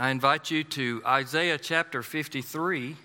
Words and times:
I 0.00 0.08
invite 0.08 0.50
you 0.50 0.64
to 0.64 1.02
Isaiah 1.04 1.58
chapter 1.58 2.02
53 2.02 2.96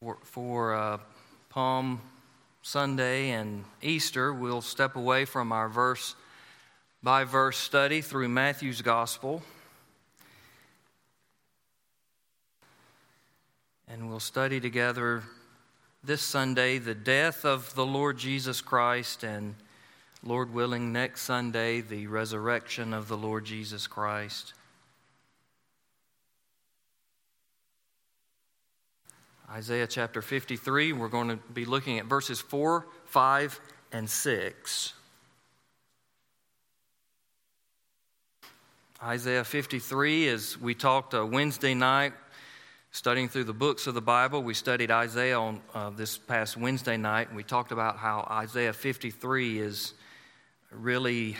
for, 0.00 0.18
for 0.24 0.74
uh, 0.74 0.98
Palm 1.48 2.00
Sunday 2.60 3.30
and 3.30 3.64
Easter. 3.82 4.34
We'll 4.34 4.62
step 4.62 4.96
away 4.96 5.26
from 5.26 5.52
our 5.52 5.68
verse 5.68 6.16
by 7.04 7.22
verse 7.22 7.56
study 7.56 8.00
through 8.00 8.28
Matthew's 8.28 8.82
Gospel. 8.82 9.44
And 13.86 14.10
we'll 14.10 14.18
study 14.18 14.58
together 14.58 15.22
this 16.02 16.20
Sunday 16.20 16.78
the 16.78 16.96
death 16.96 17.44
of 17.44 17.72
the 17.76 17.86
Lord 17.86 18.18
Jesus 18.18 18.60
Christ 18.60 19.22
and 19.22 19.54
Lord 20.22 20.52
willing, 20.52 20.92
next 20.92 21.22
Sunday, 21.22 21.80
the 21.80 22.06
resurrection 22.06 22.92
of 22.92 23.08
the 23.08 23.16
Lord 23.16 23.44
Jesus 23.44 23.86
Christ. 23.86 24.54
Isaiah 29.50 29.86
chapter 29.86 30.22
53, 30.22 30.92
we're 30.92 31.08
going 31.08 31.28
to 31.28 31.36
be 31.36 31.64
looking 31.64 31.98
at 31.98 32.06
verses 32.06 32.40
4, 32.40 32.84
5, 33.04 33.60
and 33.92 34.10
6. 34.10 34.92
Isaiah 39.02 39.44
53, 39.44 40.28
as 40.28 40.58
we 40.58 40.74
talked 40.74 41.14
uh, 41.14 41.24
Wednesday 41.24 41.74
night, 41.74 42.14
studying 42.90 43.28
through 43.28 43.44
the 43.44 43.52
books 43.52 43.86
of 43.86 43.94
the 43.94 44.00
Bible. 44.00 44.42
We 44.42 44.54
studied 44.54 44.90
Isaiah 44.90 45.38
on 45.38 45.60
uh, 45.74 45.90
this 45.90 46.16
past 46.16 46.56
Wednesday 46.56 46.96
night, 46.96 47.28
and 47.28 47.36
we 47.36 47.42
talked 47.44 47.70
about 47.70 47.98
how 47.98 48.26
Isaiah 48.30 48.72
53 48.72 49.60
is 49.60 49.92
really 50.70 51.36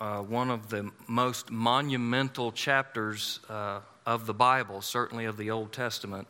uh, 0.00 0.20
one 0.20 0.50
of 0.50 0.70
the 0.70 0.90
most 1.06 1.50
monumental 1.50 2.52
chapters 2.52 3.40
uh, 3.48 3.80
of 4.06 4.26
the 4.26 4.34
Bible, 4.34 4.80
certainly 4.80 5.26
of 5.26 5.36
the 5.36 5.50
Old 5.50 5.72
Testament. 5.72 6.26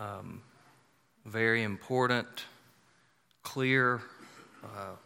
Um, 0.00 0.42
very 1.24 1.62
important, 1.62 2.26
clear, 3.42 4.02
uh, 4.64 4.96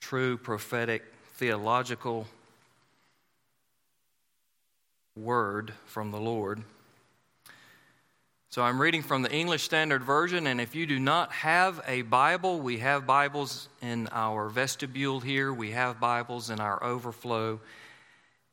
true 0.00 0.36
prophetic, 0.36 1.02
theological 1.34 2.26
word 5.16 5.72
from 5.86 6.10
the 6.10 6.20
Lord. 6.20 6.62
So 8.54 8.62
I'm 8.62 8.80
reading 8.80 9.02
from 9.02 9.22
the 9.22 9.32
English 9.32 9.64
Standard 9.64 10.04
Version, 10.04 10.46
and 10.46 10.60
if 10.60 10.76
you 10.76 10.86
do 10.86 11.00
not 11.00 11.32
have 11.32 11.82
a 11.88 12.02
Bible, 12.02 12.60
we 12.60 12.78
have 12.78 13.04
Bibles 13.04 13.68
in 13.82 14.08
our 14.12 14.48
vestibule 14.48 15.18
here, 15.18 15.52
we 15.52 15.72
have 15.72 15.98
Bibles 15.98 16.50
in 16.50 16.60
our 16.60 16.80
overflow, 16.80 17.58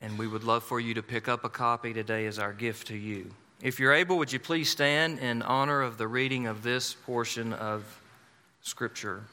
and 0.02 0.18
we 0.18 0.28
would 0.28 0.44
love 0.44 0.64
for 0.64 0.80
you 0.80 0.96
to 0.96 1.04
pick 1.04 1.28
up 1.28 1.46
a 1.46 1.50
copy 1.50 1.94
today 1.94 2.26
as 2.26 2.40
our 2.40 2.52
gift 2.52 2.88
to 2.88 2.98
you. 2.98 3.30
If 3.62 3.80
you're 3.80 3.94
able, 3.94 4.18
would 4.18 4.34
you 4.34 4.40
please 4.40 4.72
stand 4.72 5.20
in 5.20 5.44
honor 5.44 5.84
of 5.84 6.00
the 6.00 6.08
reading 6.08 6.48
of 6.48 6.64
this 6.64 6.96
portion 6.96 7.54
of 7.54 8.02
Scripture? 8.64 9.26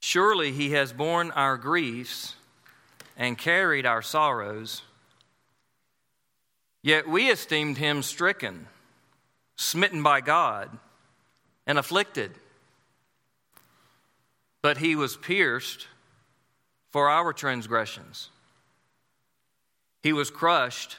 Surely 0.00 0.50
he 0.50 0.72
has 0.72 0.92
borne 0.92 1.30
our 1.30 1.56
griefs 1.56 2.34
and 3.16 3.38
carried 3.38 3.86
our 3.86 4.02
sorrows. 4.02 4.82
Yet 6.84 7.08
we 7.08 7.30
esteemed 7.30 7.78
him 7.78 8.02
stricken, 8.02 8.66
smitten 9.56 10.02
by 10.02 10.20
God, 10.20 10.68
and 11.66 11.78
afflicted. 11.78 12.32
But 14.60 14.76
he 14.76 14.94
was 14.94 15.16
pierced 15.16 15.88
for 16.90 17.08
our 17.08 17.32
transgressions, 17.32 18.28
he 20.02 20.12
was 20.12 20.30
crushed 20.30 20.98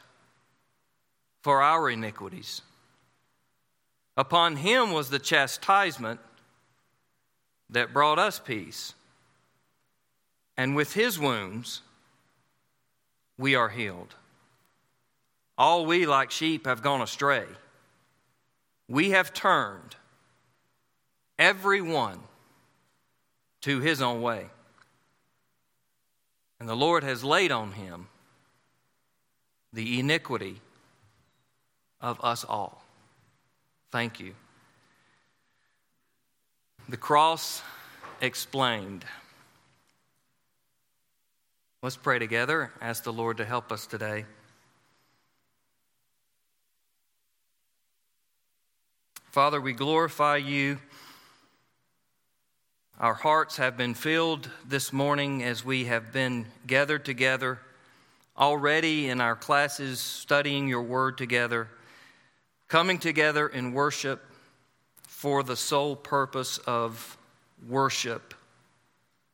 for 1.43 1.61
our 1.61 1.87
iniquities. 1.87 2.63
Upon 4.17 4.55
him 4.55 4.91
was 4.91 5.11
the 5.11 5.19
chastisement 5.19 6.19
that 7.69 7.93
brought 7.93 8.17
us 8.17 8.39
peace. 8.39 8.95
And 10.57 10.75
with 10.75 10.93
his 10.93 11.19
wounds, 11.19 11.81
we 13.37 13.53
are 13.53 13.69
healed. 13.69 14.15
All 15.57 15.85
we, 15.85 16.05
like 16.05 16.31
sheep, 16.31 16.65
have 16.65 16.81
gone 16.81 17.01
astray. 17.01 17.45
We 18.87 19.11
have 19.11 19.33
turned 19.33 19.95
every 21.39 21.81
one 21.81 22.19
to 23.61 23.79
his 23.79 24.01
own 24.01 24.21
way. 24.21 24.47
And 26.59 26.69
the 26.69 26.75
Lord 26.75 27.03
has 27.03 27.23
laid 27.23 27.51
on 27.51 27.71
him 27.73 28.07
the 29.73 29.99
iniquity 29.99 30.61
of 31.99 32.23
us 32.23 32.43
all. 32.43 32.83
Thank 33.91 34.19
you. 34.19 34.33
The 36.87 36.97
cross 36.97 37.61
explained. 38.21 39.05
Let's 41.81 41.97
pray 41.97 42.19
together. 42.19 42.71
Ask 42.81 43.03
the 43.03 43.13
Lord 43.13 43.37
to 43.37 43.45
help 43.45 43.71
us 43.71 43.87
today. 43.87 44.25
Father, 49.35 49.59
we 49.59 49.73
glorify 49.73 50.37
you. 50.37 50.79
Our 52.97 53.15
hearts 53.15 53.57
have 53.57 53.75
been 53.75 53.93
filled 53.93 54.49
this 54.65 54.93
morning 54.93 55.43
as 55.43 55.65
we 55.65 55.83
have 55.87 56.13
been 56.13 56.45
gathered 56.65 57.03
together 57.03 57.59
already 58.37 59.09
in 59.09 59.19
our 59.19 59.35
classes, 59.35 59.99
studying 59.99 60.69
your 60.69 60.83
word 60.83 61.17
together, 61.17 61.67
coming 62.69 62.97
together 62.97 63.45
in 63.45 63.73
worship 63.73 64.23
for 65.05 65.43
the 65.43 65.57
sole 65.57 65.97
purpose 65.97 66.57
of 66.59 67.17
worship, 67.67 68.33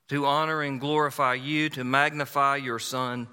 to 0.10 0.26
honor 0.26 0.64
and 0.64 0.82
glorify 0.82 1.36
you, 1.36 1.70
to 1.70 1.84
magnify 1.84 2.56
your 2.56 2.80
Son. 2.80 3.28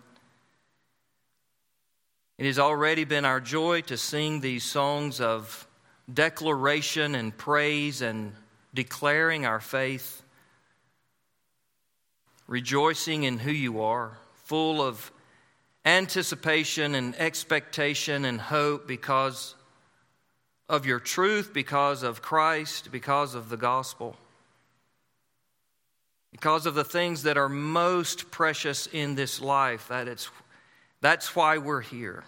It 2.37 2.45
has 2.45 2.59
already 2.59 3.05
been 3.05 3.25
our 3.25 3.41
joy 3.41 3.81
to 3.81 3.97
sing 3.97 4.43
these 4.43 4.65
songs 4.65 5.19
of 5.19 5.65
declaration 6.13 7.15
and 7.15 7.37
praise 7.37 8.03
and 8.03 8.33
declaring 8.75 9.45
our 9.45 9.61
faith, 9.61 10.23
rejoicing 12.47 13.25
in 13.25 13.39
who 13.39 13.51
you 13.51 13.83
are, 13.83 14.19
full 14.45 14.81
of 14.81 15.13
anticipation 15.85 16.95
and 16.95 17.15
expectation 17.17 18.25
and 18.25 18.41
hope 18.41 18.87
because 18.87 19.55
of 20.69 20.85
your 20.85 21.01
truth, 21.01 21.53
because 21.55 22.03
of 22.03 22.21
Christ, 22.23 22.91
because 22.93 23.35
of 23.35 23.49
the 23.49 23.57
gospel, 23.57 24.17
because 26.31 26.67
of 26.67 26.75
the 26.75 26.85
things 26.85 27.23
that 27.23 27.39
are 27.39 27.49
most 27.49 28.31
precious 28.31 28.87
in 28.87 29.15
this 29.15 29.41
life. 29.41 29.89
That 29.89 30.09
it's, 30.09 30.31
that's 31.01 31.35
why 31.35 31.59
we're 31.59 31.81
here. 31.81 32.25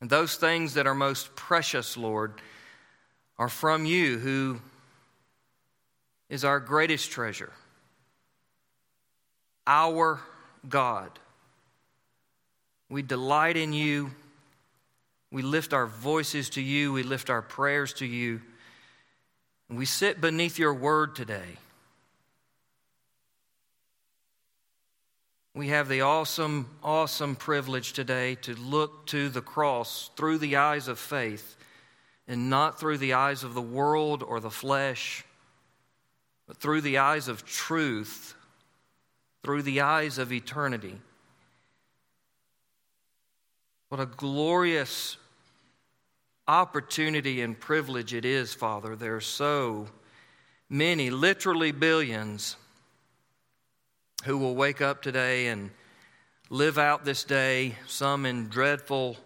And 0.00 0.08
those 0.08 0.36
things 0.36 0.74
that 0.74 0.86
are 0.86 0.94
most 0.94 1.34
precious, 1.34 1.96
Lord, 1.96 2.40
are 3.38 3.48
from 3.48 3.84
you, 3.86 4.18
who 4.18 4.60
is 6.28 6.44
our 6.44 6.60
greatest 6.60 7.10
treasure, 7.10 7.52
our 9.66 10.20
God. 10.68 11.10
We 12.88 13.02
delight 13.02 13.56
in 13.56 13.72
you. 13.72 14.10
We 15.30 15.42
lift 15.42 15.72
our 15.72 15.86
voices 15.86 16.50
to 16.50 16.62
you. 16.62 16.92
We 16.92 17.02
lift 17.02 17.28
our 17.28 17.42
prayers 17.42 17.92
to 17.94 18.06
you. 18.06 18.40
And 19.68 19.76
we 19.76 19.84
sit 19.84 20.20
beneath 20.20 20.58
your 20.58 20.72
word 20.72 21.14
today. 21.14 21.58
We 25.54 25.68
have 25.68 25.88
the 25.88 26.02
awesome, 26.02 26.68
awesome 26.82 27.34
privilege 27.34 27.92
today 27.92 28.36
to 28.36 28.54
look 28.54 29.06
to 29.06 29.28
the 29.28 29.40
cross 29.40 30.10
through 30.16 30.38
the 30.38 30.56
eyes 30.56 30.88
of 30.88 30.98
faith 30.98 31.56
and 32.28 32.50
not 32.50 32.78
through 32.78 32.98
the 32.98 33.14
eyes 33.14 33.42
of 33.42 33.54
the 33.54 33.62
world 33.62 34.22
or 34.22 34.38
the 34.38 34.50
flesh, 34.50 35.24
but 36.46 36.58
through 36.58 36.82
the 36.82 36.98
eyes 36.98 37.28
of 37.28 37.44
truth, 37.44 38.34
through 39.42 39.62
the 39.62 39.80
eyes 39.80 40.18
of 40.18 40.32
eternity. 40.32 41.00
What 43.88 44.00
a 44.00 44.06
glorious 44.06 45.16
opportunity 46.46 47.40
and 47.40 47.58
privilege 47.58 48.12
it 48.12 48.24
is, 48.24 48.52
Father. 48.52 48.94
There 48.94 49.16
are 49.16 49.20
so 49.20 49.88
many, 50.68 51.08
literally 51.10 51.72
billions 51.72 52.56
who 54.24 54.36
will 54.38 54.54
wake 54.54 54.80
up 54.80 55.02
today 55.02 55.46
and 55.48 55.70
live 56.50 56.78
out 56.78 57.04
this 57.04 57.24
day, 57.24 57.74
some 57.86 58.26
in 58.26 58.48
dreadful, 58.48 59.16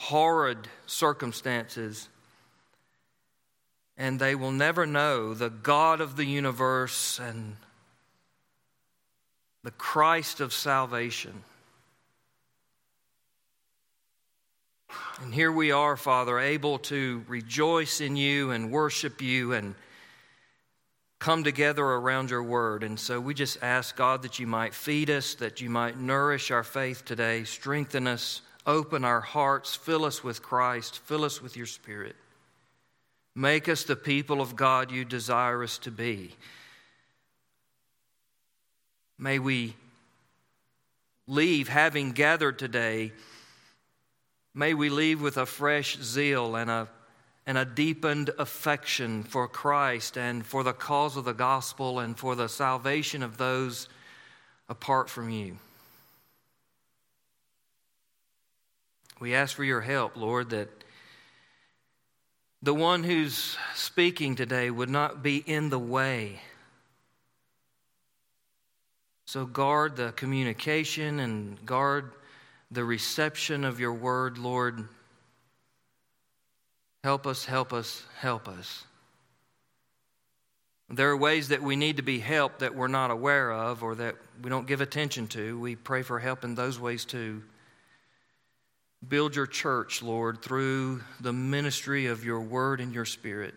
horrid 0.00 0.68
circumstances. 0.86 2.08
and 3.96 4.20
they 4.20 4.34
will 4.34 4.52
never 4.52 4.86
know 4.86 5.32
the 5.32 5.48
God 5.48 6.00
of 6.00 6.16
the 6.16 6.24
universe 6.26 7.18
and 7.18 7.56
the 9.62 9.70
Christ 9.70 10.40
of 10.40 10.52
salvation. 10.52 11.42
And 15.22 15.32
here 15.32 15.50
we 15.50 15.72
are, 15.72 15.96
Father, 15.96 16.38
able 16.38 16.78
to 16.80 17.24
rejoice 17.26 18.02
in 18.02 18.16
you 18.16 18.50
and 18.50 18.70
worship 18.70 19.22
you 19.22 19.54
and 19.54 19.74
come 21.26 21.42
together 21.42 21.84
around 21.84 22.30
your 22.30 22.44
word. 22.44 22.84
And 22.84 23.00
so 23.00 23.20
we 23.20 23.34
just 23.34 23.60
ask, 23.60 23.96
God, 23.96 24.22
that 24.22 24.38
you 24.38 24.46
might 24.46 24.72
feed 24.72 25.10
us, 25.10 25.34
that 25.34 25.60
you 25.60 25.68
might 25.68 25.98
nourish 25.98 26.52
our 26.52 26.62
faith 26.62 27.04
today, 27.04 27.42
strengthen 27.42 28.06
us, 28.06 28.42
open 28.64 29.04
our 29.04 29.22
hearts, 29.22 29.74
fill 29.74 30.04
us 30.04 30.22
with 30.22 30.40
Christ, 30.40 31.00
fill 31.00 31.24
us 31.24 31.42
with 31.42 31.56
your 31.56 31.66
Spirit. 31.66 32.14
Make 33.34 33.68
us 33.68 33.82
the 33.82 33.96
people 33.96 34.40
of 34.40 34.54
God 34.54 34.92
you 34.92 35.04
desire 35.04 35.64
us 35.64 35.78
to 35.78 35.90
be. 35.90 36.30
May 39.18 39.40
we 39.40 39.74
leave, 41.26 41.66
having 41.66 42.12
gathered 42.12 42.56
today, 42.56 43.10
may 44.54 44.74
we 44.74 44.90
leave 44.90 45.20
with 45.20 45.38
a 45.38 45.46
fresh 45.46 45.98
zeal 46.00 46.54
and 46.54 46.70
a, 46.70 46.86
and 47.46 47.56
a 47.56 47.64
deepened 47.64 48.30
affection 48.38 49.22
for 49.22 49.46
Christ 49.46 50.18
and 50.18 50.44
for 50.44 50.64
the 50.64 50.72
cause 50.72 51.16
of 51.16 51.24
the 51.24 51.32
gospel 51.32 52.00
and 52.00 52.18
for 52.18 52.34
the 52.34 52.48
salvation 52.48 53.22
of 53.22 53.36
those 53.36 53.88
apart 54.68 55.08
from 55.08 55.30
you. 55.30 55.58
We 59.20 59.34
ask 59.34 59.54
for 59.54 59.64
your 59.64 59.80
help, 59.80 60.16
Lord, 60.16 60.50
that 60.50 60.68
the 62.62 62.74
one 62.74 63.04
who's 63.04 63.56
speaking 63.74 64.34
today 64.34 64.70
would 64.70 64.90
not 64.90 65.22
be 65.22 65.36
in 65.38 65.70
the 65.70 65.78
way. 65.78 66.40
So 69.26 69.46
guard 69.46 69.96
the 69.96 70.12
communication 70.12 71.20
and 71.20 71.64
guard 71.64 72.12
the 72.70 72.84
reception 72.84 73.64
of 73.64 73.78
your 73.78 73.92
word, 73.92 74.36
Lord. 74.36 74.88
Help 77.06 77.24
us, 77.24 77.44
help 77.44 77.72
us, 77.72 78.02
help 78.18 78.48
us. 78.48 78.84
There 80.90 81.08
are 81.08 81.16
ways 81.16 81.46
that 81.50 81.62
we 81.62 81.76
need 81.76 81.98
to 81.98 82.02
be 82.02 82.18
helped 82.18 82.58
that 82.58 82.74
we're 82.74 82.88
not 82.88 83.12
aware 83.12 83.52
of 83.52 83.84
or 83.84 83.94
that 83.94 84.16
we 84.42 84.50
don't 84.50 84.66
give 84.66 84.80
attention 84.80 85.28
to. 85.28 85.56
We 85.56 85.76
pray 85.76 86.02
for 86.02 86.18
help 86.18 86.42
in 86.42 86.56
those 86.56 86.80
ways 86.80 87.04
too. 87.04 87.44
Build 89.08 89.36
your 89.36 89.46
church, 89.46 90.02
Lord, 90.02 90.42
through 90.42 91.00
the 91.20 91.32
ministry 91.32 92.06
of 92.06 92.24
your 92.24 92.40
word 92.40 92.80
and 92.80 92.92
your 92.92 93.04
spirit 93.04 93.54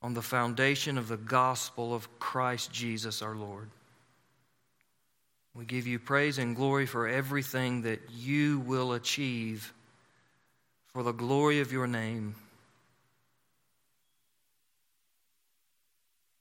on 0.00 0.14
the 0.14 0.22
foundation 0.22 0.96
of 0.96 1.08
the 1.08 1.18
gospel 1.18 1.94
of 1.94 2.18
Christ 2.18 2.72
Jesus 2.72 3.20
our 3.20 3.36
Lord. 3.36 3.68
We 5.54 5.66
give 5.66 5.86
you 5.86 5.98
praise 5.98 6.38
and 6.38 6.56
glory 6.56 6.86
for 6.86 7.06
everything 7.06 7.82
that 7.82 8.00
you 8.10 8.60
will 8.60 8.94
achieve 8.94 9.74
for 10.94 11.02
the 11.02 11.12
glory 11.12 11.58
of 11.58 11.72
your 11.72 11.88
name. 11.88 12.36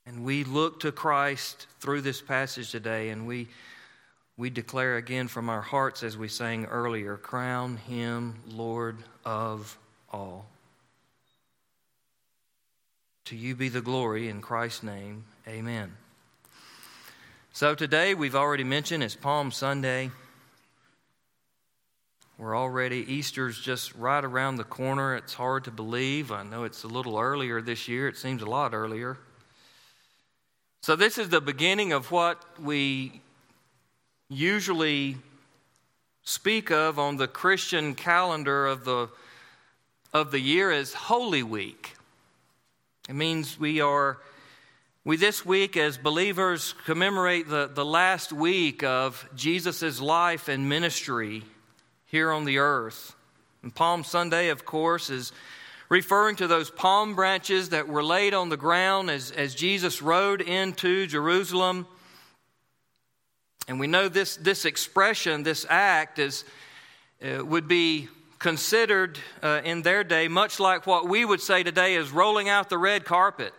And 0.05 0.23
we 0.23 0.44
look 0.44 0.81
to 0.81 0.91
Christ 0.91 1.65
through 1.79 2.01
this 2.01 2.21
passage 2.21 2.69
today 2.69 3.09
and 3.09 3.25
we 3.25 3.47
we 4.35 4.50
declare 4.50 4.97
again 4.97 5.27
from 5.27 5.47
our 5.50 5.61
hearts 5.61 6.01
as 6.01 6.17
we 6.17 6.27
sang 6.27 6.65
earlier 6.65 7.17
crown 7.17 7.77
him 7.77 8.35
Lord 8.47 8.97
of 9.25 9.77
all. 10.11 10.47
To 13.25 13.35
you 13.35 13.55
be 13.55 13.69
the 13.69 13.81
glory 13.81 14.29
in 14.29 14.41
Christ's 14.41 14.83
name. 14.83 15.23
Amen. 15.47 15.94
So 17.53 17.73
today 17.73 18.13
we've 18.15 18.35
already 18.35 18.63
mentioned 18.63 19.03
it's 19.03 19.15
Palm 19.15 19.51
Sunday. 19.51 20.11
We're 22.44 22.57
already, 22.57 22.98
Easter's 23.10 23.57
just 23.57 23.95
right 23.95 24.22
around 24.22 24.57
the 24.57 24.66
corner. 24.66 25.16
It's 25.16 25.34
hard 25.34 25.63
to 25.63 25.72
believe. 25.72 26.30
I 26.30 26.44
know 26.44 26.66
it's 26.66 26.84
a 26.84 26.90
little 26.90 27.18
earlier 27.18 27.62
this 27.62 27.88
year, 27.88 28.10
it 28.10 28.18
seems 28.18 28.42
a 28.42 28.45
lot 28.45 28.74
earlier. 28.74 29.18
So, 30.81 30.98
this 30.98 31.18
is 31.18 31.30
the 31.30 31.40
beginning 31.40 31.94
of 31.94 32.12
what 32.12 32.44
we 32.60 33.22
usually 34.28 35.16
speak 36.24 36.69
of 36.69 37.00
on 37.00 37.16
the 37.16 37.30
Christian 37.30 37.95
calendar 37.95 38.66
of 38.68 38.84
the, 38.84 39.07
of 40.12 40.31
the 40.31 40.42
year 40.42 40.69
as 40.69 40.94
Holy 40.94 41.44
Week. 41.44 41.96
It 43.07 43.16
means 43.16 43.57
we 43.57 43.80
are, 43.80 44.18
we 45.06 45.16
this 45.16 45.46
week 45.46 45.78
as 45.78 45.98
believers 45.98 46.75
commemorate 46.84 47.48
the, 47.48 47.72
the 47.74 47.86
last 47.86 48.34
week 48.34 48.84
of 48.84 49.25
Jesus' 49.34 50.01
life 50.01 50.50
and 50.50 50.68
ministry 50.68 51.44
here 52.13 52.31
on 52.31 52.45
the 52.45 52.60
earth. 52.60 53.13
And 53.63 53.75
Palm 53.75 54.06
Sunday, 54.06 54.48
of 54.48 54.63
course, 54.63 55.10
is 55.10 55.33
referring 55.89 56.38
to 56.38 56.48
those 56.48 56.69
palm 56.69 57.15
branches 57.15 57.69
that 57.69 57.89
were 57.89 58.04
laid 58.04 58.33
on 58.33 58.48
the 58.48 58.56
ground 58.56 59.10
as, 59.10 59.31
as 59.31 59.54
Jesus 59.54 60.01
rode 60.01 60.42
into 60.42 61.07
Jerusalem 61.07 61.88
and 63.68 63.80
we 63.80 63.88
know 63.88 64.10
this, 64.10 64.36
this 64.36 64.65
expression, 64.65 65.44
this 65.44 65.65
act, 65.69 66.19
is, 66.19 66.44
uh, 67.24 67.44
would 67.45 67.68
be 67.68 68.10
considered 68.39 69.18
uh, 69.42 69.62
in 69.63 69.83
their 69.83 70.04
day 70.04 70.27
much 70.27 70.60
like 70.60 70.86
what 70.86 71.07
we 71.07 71.24
would 71.24 71.39
say 71.39 71.63
today 71.63 71.95
is 71.95 72.12
rolling 72.12 72.50
out 72.50 72.69
the 72.69 72.77
red 72.77 73.06
carpet, 73.06 73.54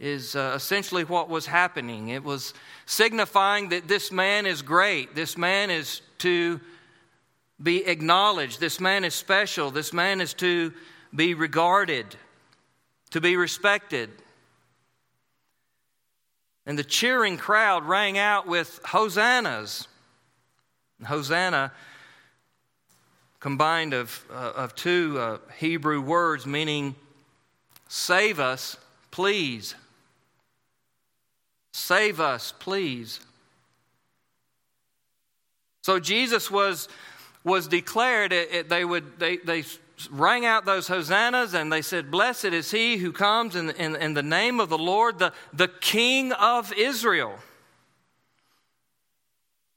is 0.00 0.34
uh, 0.34 0.52
essentially 0.56 1.04
what 1.04 1.28
was 1.28 1.46
happening. 1.46 2.08
It 2.08 2.24
was 2.24 2.54
signifying 2.86 3.68
that 3.68 3.86
this 3.86 4.10
man 4.10 4.46
is 4.46 4.62
great, 4.62 5.14
this 5.14 5.38
man 5.38 5.70
is 5.70 6.00
to 6.18 6.60
be 7.62 7.84
acknowledged, 7.86 8.60
this 8.60 8.80
man 8.80 9.04
is 9.04 9.14
special, 9.14 9.70
this 9.70 9.92
man 9.92 10.20
is 10.20 10.34
to 10.34 10.72
be 11.14 11.34
regarded, 11.34 12.06
to 13.10 13.20
be 13.20 13.36
respected. 13.36 14.10
And 16.66 16.78
the 16.78 16.84
cheering 16.84 17.36
crowd 17.36 17.84
rang 17.84 18.18
out 18.18 18.46
with 18.46 18.80
hosannas. 18.84 19.86
Hosanna, 21.04 21.72
combined 23.40 23.92
of, 23.92 24.24
uh, 24.30 24.52
of 24.56 24.74
two 24.74 25.18
uh, 25.18 25.38
Hebrew 25.58 26.00
words 26.00 26.46
meaning 26.46 26.94
save 27.88 28.40
us, 28.40 28.78
please. 29.10 29.74
Save 31.72 32.20
us, 32.20 32.54
please. 32.58 33.20
So 35.82 36.00
Jesus 36.00 36.50
was, 36.50 36.88
was 37.44 37.68
declared, 37.68 38.32
it, 38.32 38.52
it, 38.52 38.68
they, 38.68 38.84
would, 38.84 39.18
they, 39.18 39.36
they 39.36 39.64
rang 40.10 40.44
out 40.44 40.64
those 40.64 40.88
hosannas 40.88 41.54
and 41.54 41.72
they 41.72 41.82
said, 41.82 42.10
Blessed 42.10 42.46
is 42.46 42.70
he 42.70 42.96
who 42.96 43.12
comes 43.12 43.54
in, 43.54 43.70
in, 43.70 43.94
in, 43.96 44.14
the 44.14 44.22
name 44.22 44.58
of 44.58 44.70
the 44.70 44.78
Lord, 44.78 45.18
the, 45.18 45.32
the 45.52 45.68
King 45.68 46.32
of 46.32 46.72
Israel. 46.72 47.38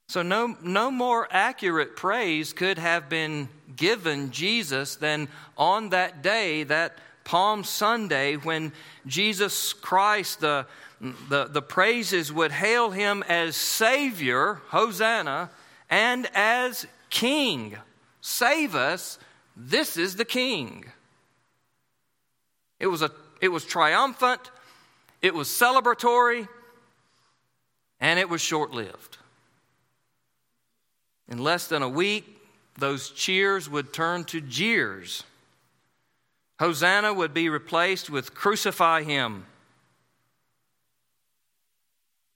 So, 0.09 0.21
no, 0.21 0.55
no 0.63 0.89
more 0.89 1.27
accurate 1.29 1.97
praise 1.97 2.53
could 2.53 2.77
have 2.77 3.09
been 3.09 3.50
given 3.75 4.31
Jesus 4.31 4.95
than 4.95 5.27
on 5.57 5.89
that 5.89 6.21
day, 6.24 6.63
that 6.63 6.97
Palm 7.25 7.65
Sunday, 7.65 8.38
when 8.38 8.71
Jesus 9.05 9.74
Christ, 9.74 10.39
the, 10.39 10.65
the, 11.01 11.45
the 11.45 11.62
praises 11.62 12.31
would 12.31 12.53
hail 12.53 12.91
him 12.91 13.21
as 13.27 13.57
Savior, 13.57 14.62
Hosanna, 14.69 15.50
and 15.89 16.29
as 16.33 16.88
King. 17.10 17.78
Save 18.22 18.76
us 18.76 19.20
this 19.58 19.98
is 19.98 20.16
the 20.16 20.26
king. 20.26 20.86
It 22.80 22.88
was, 22.88 23.02
a, 23.02 23.12
it 23.42 23.48
was 23.48 23.66
triumphant, 23.66 24.52
it 25.22 25.34
was 25.34 25.48
celebratory, 25.48 26.48
and 28.00 28.20
it 28.20 28.30
was 28.30 28.40
short 28.40 28.72
lived. 28.72 29.18
In 31.28 31.40
less 31.40 31.68
than 31.68 31.82
a 31.82 31.90
week, 31.90 32.26
those 32.78 33.10
cheers 33.10 33.68
would 33.68 33.92
turn 33.92 34.24
to 34.26 34.40
jeers. 34.40 35.24
Hosanna 36.60 37.12
would 37.12 37.34
be 37.34 37.50
replaced 37.50 38.12
with 38.12 38.36
crucify 38.36 39.02
him. 39.02 39.46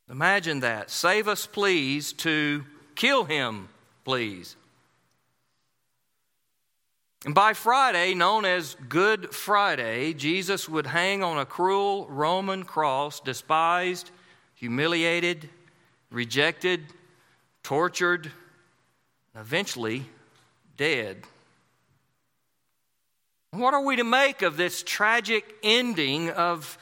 Imagine 0.10 0.62
that. 0.62 0.90
Save 0.90 1.28
us, 1.28 1.46
please, 1.46 2.14
to 2.14 2.66
kill 2.96 3.26
him, 3.26 3.70
please. 4.04 4.56
And 7.24 7.36
by 7.36 7.54
Friday, 7.54 8.16
known 8.16 8.46
as 8.46 8.76
Good 8.90 9.34
Friday, 9.34 10.14
Jesus 10.14 10.68
would 10.68 10.88
hang 10.88 11.22
on 11.22 11.38
a 11.38 11.46
cruel 11.46 12.08
Roman 12.08 12.64
cross, 12.64 13.20
despised, 13.20 14.10
humiliated, 14.56 15.48
rejected, 16.10 16.82
tortured, 17.62 18.32
and 19.36 19.42
eventually 19.42 20.06
dead. 20.78 21.18
What 23.52 23.76
are 23.76 23.84
we 23.84 23.98
to 23.98 24.04
make 24.04 24.42
of 24.42 24.58
this 24.58 24.82
tragic 24.82 25.56
ending 25.62 26.32
of 26.32 26.76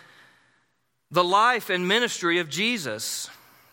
the 1.11 1.23
life 1.23 1.69
and 1.69 1.85
ministry 1.85 2.39
of 2.39 2.47
Jesus? 2.49 3.29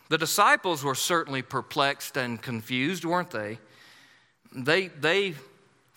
The 0.09 0.19
disciples 0.19 0.83
were 0.83 0.95
certainly 0.97 1.43
perplexed 1.43 2.17
and 2.17 2.43
confused, 2.43 3.05
weren't 3.05 3.31
they? 3.31 3.59
They, 4.53 4.89
they 4.89 5.35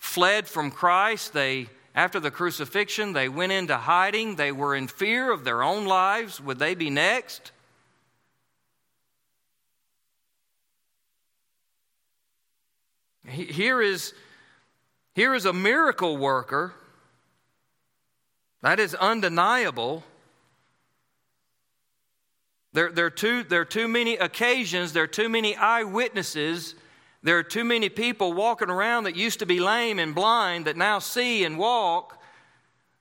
fled 0.00 0.48
from 0.48 0.72
Christ. 0.72 1.32
They, 1.32 1.68
after 1.94 2.18
the 2.18 2.32
crucifixion, 2.32 3.12
they 3.12 3.28
went 3.28 3.52
into 3.52 3.76
hiding. 3.76 4.34
They 4.34 4.50
were 4.50 4.74
in 4.74 4.88
fear 4.88 5.30
of 5.30 5.44
their 5.44 5.62
own 5.62 5.84
lives. 5.84 6.40
Would 6.40 6.58
they 6.58 6.74
be 6.74 6.90
next? 6.90 7.52
Here 13.28 13.80
is, 13.80 14.12
here 15.14 15.34
is 15.34 15.44
a 15.44 15.52
miracle 15.52 16.16
worker 16.16 16.74
that 18.62 18.80
is 18.80 18.94
undeniable. 18.94 20.02
There, 22.72 22.90
there, 22.90 23.06
are 23.06 23.10
too, 23.10 23.44
there 23.44 23.60
are 23.60 23.66
too 23.66 23.86
many 23.86 24.16
occasions, 24.16 24.92
there 24.92 25.04
are 25.04 25.08
too 25.08 25.28
many 25.28 25.54
eyewitnesses, 25.54 26.74
there 27.22 27.36
are 27.38 27.42
too 27.42 27.64
many 27.64 27.88
people 27.88 28.32
walking 28.32 28.70
around 28.70 29.04
that 29.04 29.16
used 29.16 29.40
to 29.40 29.46
be 29.46 29.60
lame 29.60 29.98
and 29.98 30.14
blind 30.14 30.64
that 30.64 30.76
now 30.76 30.98
see 30.98 31.44
and 31.44 31.58
walk. 31.58 32.18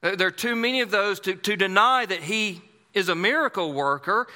There 0.01 0.27
are 0.27 0.31
too 0.31 0.55
many 0.55 0.81
of 0.81 0.91
those 0.91 1.19
to, 1.21 1.35
to 1.35 1.55
deny 1.55 2.05
that 2.05 2.23
he 2.23 2.61
is 2.93 3.09
a 3.09 3.15
miracle 3.15 3.71
worker. 3.71 4.27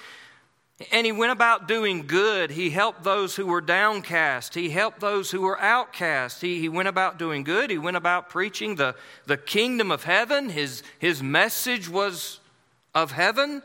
And 0.91 1.05
he 1.05 1.11
went 1.11 1.31
about 1.31 1.67
doing 1.67 2.07
good. 2.07 2.49
He 2.49 2.69
helped 2.69 3.03
those 3.03 3.35
who 3.35 3.45
were 3.45 3.61
downcast. 3.61 4.55
He 4.55 4.69
helped 4.69 4.99
those 4.99 5.31
who 5.31 5.41
were 5.41 5.59
outcast. 5.61 6.41
He, 6.41 6.59
he 6.59 6.67
went 6.67 6.87
about 6.87 7.19
doing 7.19 7.43
good. 7.43 7.69
He 7.69 7.77
went 7.77 7.95
about 7.95 8.29
preaching 8.29 8.75
the, 8.75 8.95
the 9.25 9.37
kingdom 9.37 9.91
of 9.91 10.03
heaven. 10.03 10.49
His, 10.49 10.81
his 10.99 11.21
message 11.21 11.87
was 11.87 12.39
of 12.95 13.11
heaven. 13.11 13.61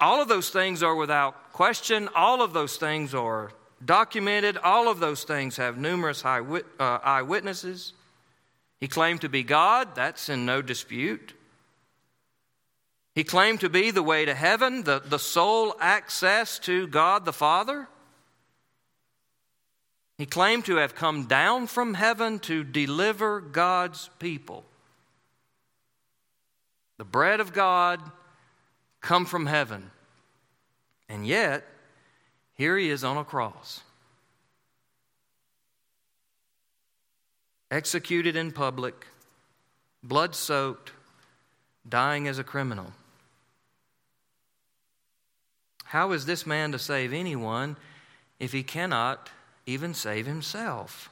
All 0.00 0.20
of 0.20 0.28
those 0.28 0.50
things 0.50 0.82
are 0.82 0.94
without 0.94 1.52
question. 1.52 2.08
All 2.14 2.42
of 2.42 2.52
those 2.52 2.76
things 2.76 3.14
are 3.14 3.50
documented. 3.84 4.56
All 4.58 4.88
of 4.88 5.00
those 5.00 5.24
things 5.24 5.56
have 5.56 5.76
numerous 5.78 6.24
uh, 6.24 6.62
eyewitnesses. 6.80 7.92
He 8.80 8.88
claimed 8.88 9.20
to 9.22 9.28
be 9.28 9.42
God. 9.42 9.94
That's 9.94 10.28
in 10.28 10.46
no 10.46 10.62
dispute. 10.62 11.34
He 13.14 13.24
claimed 13.24 13.60
to 13.60 13.68
be 13.68 13.90
the 13.90 14.02
way 14.02 14.24
to 14.24 14.34
heaven, 14.34 14.82
the, 14.82 15.00
the 15.00 15.18
sole 15.18 15.76
access 15.80 16.58
to 16.60 16.86
God 16.88 17.24
the 17.24 17.32
Father. 17.32 17.88
He 20.18 20.26
claimed 20.26 20.64
to 20.66 20.76
have 20.76 20.94
come 20.94 21.26
down 21.26 21.66
from 21.66 21.94
heaven 21.94 22.38
to 22.40 22.64
deliver 22.64 23.40
God's 23.40 24.10
people. 24.18 24.64
The 26.98 27.04
bread 27.04 27.40
of 27.40 27.52
God 27.52 28.00
come 29.00 29.26
from 29.26 29.46
heaven. 29.46 29.90
And 31.08 31.26
yet, 31.26 31.64
here 32.54 32.78
he 32.78 32.88
is 32.88 33.02
on 33.02 33.16
a 33.16 33.24
cross. 33.24 33.80
Executed 37.70 38.36
in 38.36 38.52
public, 38.52 39.06
blood 40.02 40.34
soaked, 40.34 40.92
dying 41.88 42.28
as 42.28 42.38
a 42.38 42.44
criminal. 42.44 42.92
How 45.84 46.12
is 46.12 46.26
this 46.26 46.46
man 46.46 46.72
to 46.72 46.78
save 46.78 47.12
anyone 47.12 47.76
if 48.38 48.52
he 48.52 48.62
cannot 48.62 49.30
even 49.66 49.94
save 49.94 50.26
himself? 50.26 51.10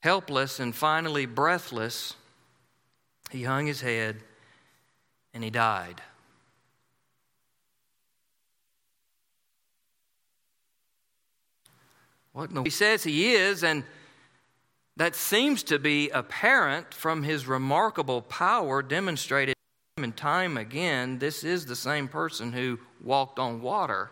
Helpless 0.00 0.60
and 0.60 0.74
finally 0.74 1.26
breathless, 1.26 2.14
he 3.30 3.44
hung 3.44 3.66
his 3.66 3.80
head 3.80 4.16
and 5.34 5.44
he 5.44 5.50
died. 5.50 6.00
What 12.40 12.64
he 12.64 12.70
says 12.70 13.04
he 13.04 13.34
is, 13.34 13.62
and 13.62 13.84
that 14.96 15.14
seems 15.14 15.62
to 15.64 15.78
be 15.78 16.08
apparent 16.08 16.94
from 16.94 17.22
his 17.22 17.46
remarkable 17.46 18.22
power 18.22 18.80
demonstrated 18.80 19.54
time 19.94 20.04
and 20.04 20.16
time 20.16 20.56
again, 20.56 21.18
this 21.18 21.44
is 21.44 21.66
the 21.66 21.76
same 21.76 22.08
person 22.08 22.54
who 22.54 22.78
walked 23.04 23.38
on 23.38 23.60
water. 23.60 24.10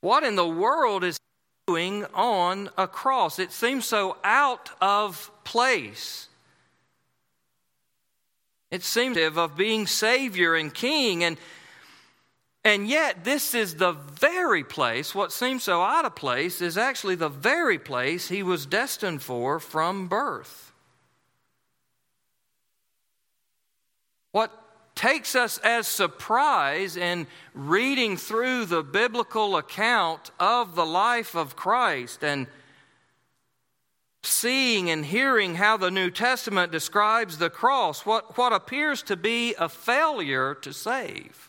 What 0.00 0.24
in 0.24 0.34
the 0.34 0.48
world 0.48 1.04
is 1.04 1.18
doing 1.66 2.06
on 2.14 2.70
a 2.78 2.88
cross? 2.88 3.38
It 3.38 3.52
seems 3.52 3.84
so 3.84 4.16
out 4.24 4.70
of 4.80 5.30
place. 5.44 6.28
It 8.70 8.82
seems 8.82 9.18
of 9.18 9.58
being 9.58 9.86
Savior 9.86 10.54
and 10.54 10.72
King, 10.72 11.22
and, 11.22 11.36
and 12.64 12.88
yet 12.88 13.24
this 13.24 13.54
is 13.54 13.74
the 13.74 13.92
very 13.92 14.62
place, 14.62 15.14
what 15.14 15.32
seems 15.32 15.64
so 15.64 15.82
out 15.82 16.04
of 16.04 16.14
place 16.14 16.60
is 16.60 16.78
actually 16.78 17.16
the 17.16 17.28
very 17.28 17.78
place 17.78 18.28
he 18.28 18.42
was 18.42 18.66
destined 18.66 19.22
for 19.22 19.58
from 19.58 20.06
birth. 20.06 20.72
What 24.30 24.52
takes 24.94 25.34
us 25.34 25.58
as 25.58 25.88
surprise 25.88 26.96
in 26.96 27.26
reading 27.52 28.16
through 28.16 28.66
the 28.66 28.84
biblical 28.84 29.56
account 29.56 30.30
of 30.38 30.76
the 30.76 30.86
life 30.86 31.34
of 31.34 31.56
Christ 31.56 32.22
and 32.22 32.46
seeing 34.22 34.88
and 34.88 35.04
hearing 35.04 35.56
how 35.56 35.76
the 35.76 35.90
New 35.90 36.10
Testament 36.10 36.70
describes 36.70 37.38
the 37.38 37.50
cross, 37.50 38.06
what, 38.06 38.38
what 38.38 38.52
appears 38.52 39.02
to 39.02 39.16
be 39.16 39.54
a 39.58 39.68
failure 39.68 40.54
to 40.54 40.72
save 40.72 41.48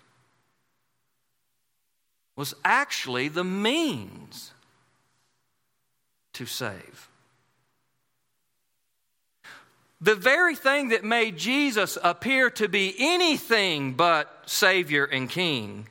was 2.35 2.53
actually 2.63 3.27
the 3.27 3.43
means 3.43 4.51
to 6.33 6.45
save. 6.45 7.09
The 10.01 10.15
very 10.15 10.55
thing 10.55 10.89
that 10.89 11.03
made 11.05 11.37
Jesus 11.37 11.97
appear 12.03 12.49
to 12.51 12.67
be 12.67 12.93
anything 12.99 13.93
but 13.93 14.43
Savior 14.45 15.05
and 15.05 15.29
King 15.29 15.87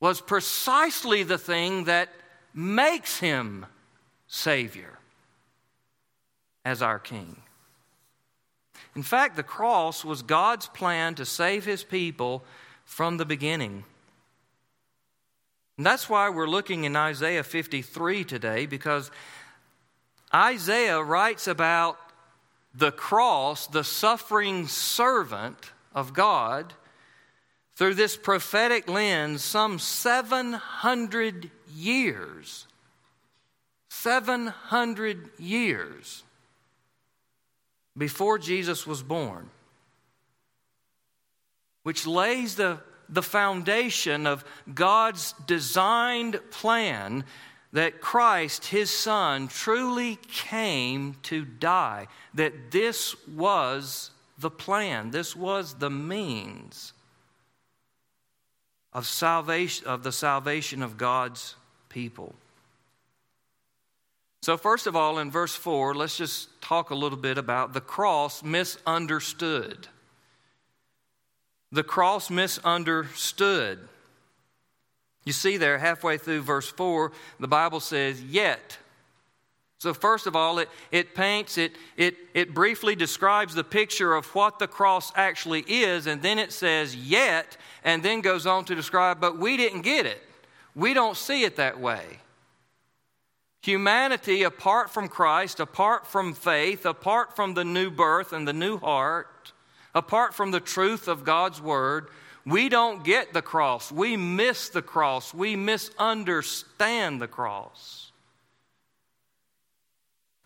was 0.00 0.22
precisely 0.22 1.22
the 1.22 1.36
thing 1.36 1.84
that 1.84 2.08
makes 2.54 3.18
him 3.18 3.66
Savior 4.26 4.98
as 6.64 6.80
our 6.80 6.98
King. 6.98 7.36
In 8.96 9.02
fact, 9.02 9.36
the 9.36 9.42
cross 9.42 10.04
was 10.04 10.22
God's 10.22 10.66
plan 10.66 11.14
to 11.16 11.26
save 11.26 11.64
his 11.64 11.84
people 11.84 12.42
from 12.90 13.18
the 13.18 13.24
beginning. 13.24 13.84
And 15.76 15.86
that's 15.86 16.10
why 16.10 16.28
we're 16.28 16.48
looking 16.48 16.82
in 16.82 16.96
Isaiah 16.96 17.44
53 17.44 18.24
today, 18.24 18.66
because 18.66 19.12
Isaiah 20.34 21.00
writes 21.00 21.46
about 21.46 21.98
the 22.74 22.90
cross, 22.90 23.68
the 23.68 23.84
suffering 23.84 24.66
servant 24.66 25.70
of 25.94 26.12
God, 26.12 26.74
through 27.76 27.94
this 27.94 28.16
prophetic 28.16 28.88
lens 28.88 29.44
some 29.44 29.78
700 29.78 31.48
years. 31.72 32.66
700 33.88 35.30
years 35.38 36.24
before 37.96 38.36
Jesus 38.36 38.84
was 38.84 39.04
born, 39.04 39.48
which 41.82 42.06
lays 42.06 42.56
the, 42.56 42.78
the 43.08 43.22
foundation 43.22 44.26
of 44.26 44.44
God's 44.72 45.34
designed 45.46 46.40
plan 46.50 47.24
that 47.72 48.00
Christ, 48.00 48.66
his 48.66 48.90
Son, 48.90 49.48
truly 49.48 50.18
came 50.30 51.16
to 51.22 51.44
die, 51.44 52.08
that 52.34 52.70
this 52.70 53.14
was 53.28 54.10
the 54.38 54.50
plan, 54.50 55.10
this 55.10 55.36
was 55.36 55.74
the 55.74 55.90
means 55.90 56.92
of 58.92 59.06
salvation 59.06 59.86
of 59.86 60.02
the 60.02 60.12
salvation 60.12 60.82
of 60.82 60.96
God's 60.96 61.54
people. 61.88 62.34
So 64.42 64.56
first 64.56 64.86
of 64.86 64.96
all 64.96 65.18
in 65.18 65.30
verse 65.30 65.54
4 65.54 65.94
let's 65.94 66.16
just 66.16 66.60
talk 66.60 66.90
a 66.90 66.94
little 66.94 67.18
bit 67.18 67.38
about 67.38 67.72
the 67.72 67.80
cross 67.80 68.42
misunderstood. 68.42 69.86
The 71.72 71.82
cross 71.82 72.30
misunderstood. 72.30 73.78
You 75.24 75.32
see 75.32 75.56
there, 75.56 75.78
halfway 75.78 76.18
through 76.18 76.42
verse 76.42 76.68
4, 76.68 77.12
the 77.38 77.48
Bible 77.48 77.80
says, 77.80 78.22
yet. 78.22 78.78
So, 79.78 79.94
first 79.94 80.26
of 80.26 80.36
all, 80.36 80.58
it, 80.58 80.68
it 80.90 81.14
paints, 81.14 81.56
it, 81.56 81.72
it, 81.96 82.16
it 82.34 82.52
briefly 82.52 82.94
describes 82.94 83.54
the 83.54 83.64
picture 83.64 84.14
of 84.14 84.26
what 84.34 84.58
the 84.58 84.66
cross 84.66 85.12
actually 85.16 85.64
is, 85.66 86.06
and 86.06 86.20
then 86.20 86.38
it 86.38 86.52
says, 86.52 86.94
yet, 86.94 87.56
and 87.84 88.02
then 88.02 88.20
goes 88.20 88.46
on 88.46 88.64
to 88.66 88.74
describe, 88.74 89.20
but 89.20 89.38
we 89.38 89.56
didn't 89.56 89.82
get 89.82 90.04
it. 90.04 90.22
We 90.74 90.92
don't 90.92 91.16
see 91.16 91.44
it 91.44 91.56
that 91.56 91.80
way. 91.80 92.18
Humanity, 93.62 94.42
apart 94.42 94.90
from 94.90 95.08
Christ, 95.08 95.60
apart 95.60 96.06
from 96.06 96.34
faith, 96.34 96.86
apart 96.86 97.36
from 97.36 97.54
the 97.54 97.64
new 97.64 97.90
birth 97.90 98.32
and 98.32 98.48
the 98.48 98.52
new 98.52 98.78
heart, 98.78 99.28
apart 99.94 100.34
from 100.34 100.50
the 100.50 100.60
truth 100.60 101.08
of 101.08 101.24
God's 101.24 101.60
Word, 101.60 102.08
we 102.46 102.68
don't 102.68 103.04
get 103.04 103.32
the 103.32 103.42
cross. 103.42 103.92
We 103.92 104.16
miss 104.16 104.68
the 104.68 104.82
cross. 104.82 105.34
We 105.34 105.56
misunderstand 105.56 107.20
the 107.20 107.28
cross. 107.28 108.12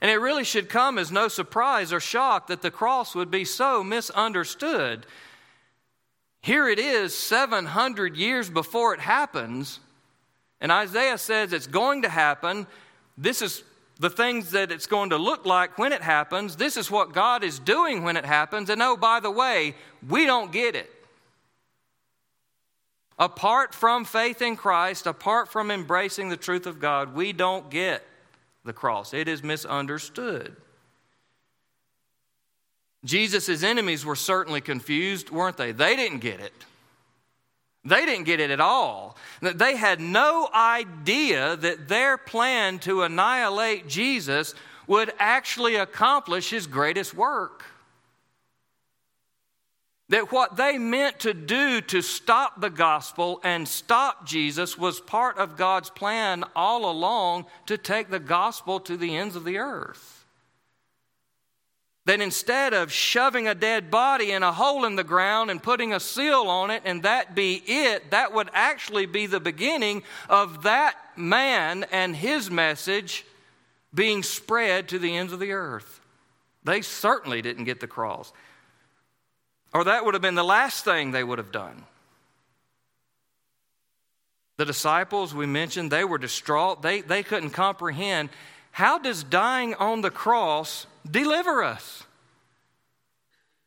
And 0.00 0.10
it 0.10 0.16
really 0.16 0.44
should 0.44 0.68
come 0.68 0.98
as 0.98 1.10
no 1.10 1.28
surprise 1.28 1.92
or 1.92 2.00
shock 2.00 2.48
that 2.48 2.62
the 2.62 2.70
cross 2.70 3.14
would 3.14 3.30
be 3.30 3.44
so 3.44 3.82
misunderstood. 3.82 5.06
Here 6.42 6.68
it 6.68 6.78
is, 6.78 7.16
700 7.16 8.16
years 8.16 8.50
before 8.50 8.92
it 8.92 9.00
happens, 9.00 9.80
and 10.60 10.70
Isaiah 10.70 11.16
says 11.16 11.54
it's 11.54 11.66
going 11.66 12.02
to 12.02 12.10
happen, 12.10 12.66
this 13.16 13.40
is 13.40 13.62
the 13.98 14.10
things 14.10 14.50
that 14.50 14.72
it's 14.72 14.86
going 14.86 15.10
to 15.10 15.16
look 15.16 15.46
like 15.46 15.78
when 15.78 15.92
it 15.92 16.02
happens. 16.02 16.56
This 16.56 16.76
is 16.76 16.90
what 16.90 17.12
God 17.12 17.44
is 17.44 17.58
doing 17.58 18.02
when 18.02 18.16
it 18.16 18.24
happens. 18.24 18.70
And 18.70 18.82
oh, 18.82 18.96
by 18.96 19.20
the 19.20 19.30
way, 19.30 19.74
we 20.08 20.26
don't 20.26 20.50
get 20.50 20.74
it. 20.74 20.90
Apart 23.18 23.74
from 23.74 24.04
faith 24.04 24.42
in 24.42 24.56
Christ, 24.56 25.06
apart 25.06 25.48
from 25.48 25.70
embracing 25.70 26.28
the 26.28 26.36
truth 26.36 26.66
of 26.66 26.80
God, 26.80 27.14
we 27.14 27.32
don't 27.32 27.70
get 27.70 28.04
the 28.64 28.72
cross. 28.72 29.14
It 29.14 29.28
is 29.28 29.44
misunderstood. 29.44 30.56
Jesus' 33.04 33.62
enemies 33.62 34.04
were 34.04 34.16
certainly 34.16 34.60
confused, 34.60 35.30
weren't 35.30 35.56
they? 35.56 35.70
They 35.70 35.94
didn't 35.94 36.18
get 36.20 36.40
it. 36.40 36.52
They 37.84 38.06
didn't 38.06 38.24
get 38.24 38.40
it 38.40 38.50
at 38.50 38.60
all. 38.60 39.16
They 39.40 39.76
had 39.76 40.00
no 40.00 40.48
idea 40.54 41.56
that 41.56 41.88
their 41.88 42.16
plan 42.16 42.78
to 42.80 43.02
annihilate 43.02 43.88
Jesus 43.88 44.54
would 44.86 45.12
actually 45.18 45.76
accomplish 45.76 46.50
his 46.50 46.66
greatest 46.66 47.14
work. 47.14 47.64
That 50.10 50.32
what 50.32 50.56
they 50.56 50.78
meant 50.78 51.20
to 51.20 51.34
do 51.34 51.80
to 51.82 52.02
stop 52.02 52.60
the 52.60 52.70
gospel 52.70 53.40
and 53.42 53.66
stop 53.66 54.26
Jesus 54.26 54.78
was 54.78 55.00
part 55.00 55.38
of 55.38 55.56
God's 55.56 55.90
plan 55.90 56.44
all 56.54 56.90
along 56.90 57.46
to 57.66 57.78
take 57.78 58.08
the 58.10 58.18
gospel 58.18 58.80
to 58.80 58.96
the 58.96 59.16
ends 59.16 59.36
of 59.36 59.44
the 59.44 59.58
earth 59.58 60.13
that 62.06 62.20
instead 62.20 62.74
of 62.74 62.92
shoving 62.92 63.48
a 63.48 63.54
dead 63.54 63.90
body 63.90 64.30
in 64.30 64.42
a 64.42 64.52
hole 64.52 64.84
in 64.84 64.96
the 64.96 65.04
ground 65.04 65.50
and 65.50 65.62
putting 65.62 65.92
a 65.92 66.00
seal 66.00 66.48
on 66.48 66.70
it 66.70 66.82
and 66.84 67.02
that 67.02 67.34
be 67.34 67.62
it, 67.66 68.10
that 68.10 68.34
would 68.34 68.50
actually 68.52 69.06
be 69.06 69.26
the 69.26 69.40
beginning 69.40 70.02
of 70.28 70.64
that 70.64 70.96
man 71.16 71.84
and 71.90 72.14
his 72.14 72.50
message 72.50 73.24
being 73.94 74.22
spread 74.22 74.88
to 74.88 74.98
the 74.98 75.16
ends 75.16 75.32
of 75.32 75.40
the 75.40 75.52
earth. 75.52 76.00
They 76.64 76.82
certainly 76.82 77.40
didn't 77.40 77.64
get 77.64 77.80
the 77.80 77.86
cross. 77.86 78.32
Or 79.72 79.84
that 79.84 80.04
would 80.04 80.14
have 80.14 80.22
been 80.22 80.34
the 80.34 80.44
last 80.44 80.84
thing 80.84 81.10
they 81.10 81.24
would 81.24 81.38
have 81.38 81.52
done. 81.52 81.84
The 84.56 84.64
disciples 84.64 85.34
we 85.34 85.46
mentioned, 85.46 85.90
they 85.90 86.04
were 86.04 86.18
distraught. 86.18 86.80
They, 86.80 87.00
they 87.00 87.22
couldn't 87.22 87.50
comprehend 87.50 88.28
how 88.74 88.98
does 88.98 89.22
dying 89.22 89.72
on 89.76 90.00
the 90.00 90.10
cross 90.10 90.88
deliver 91.08 91.62
us. 91.62 92.02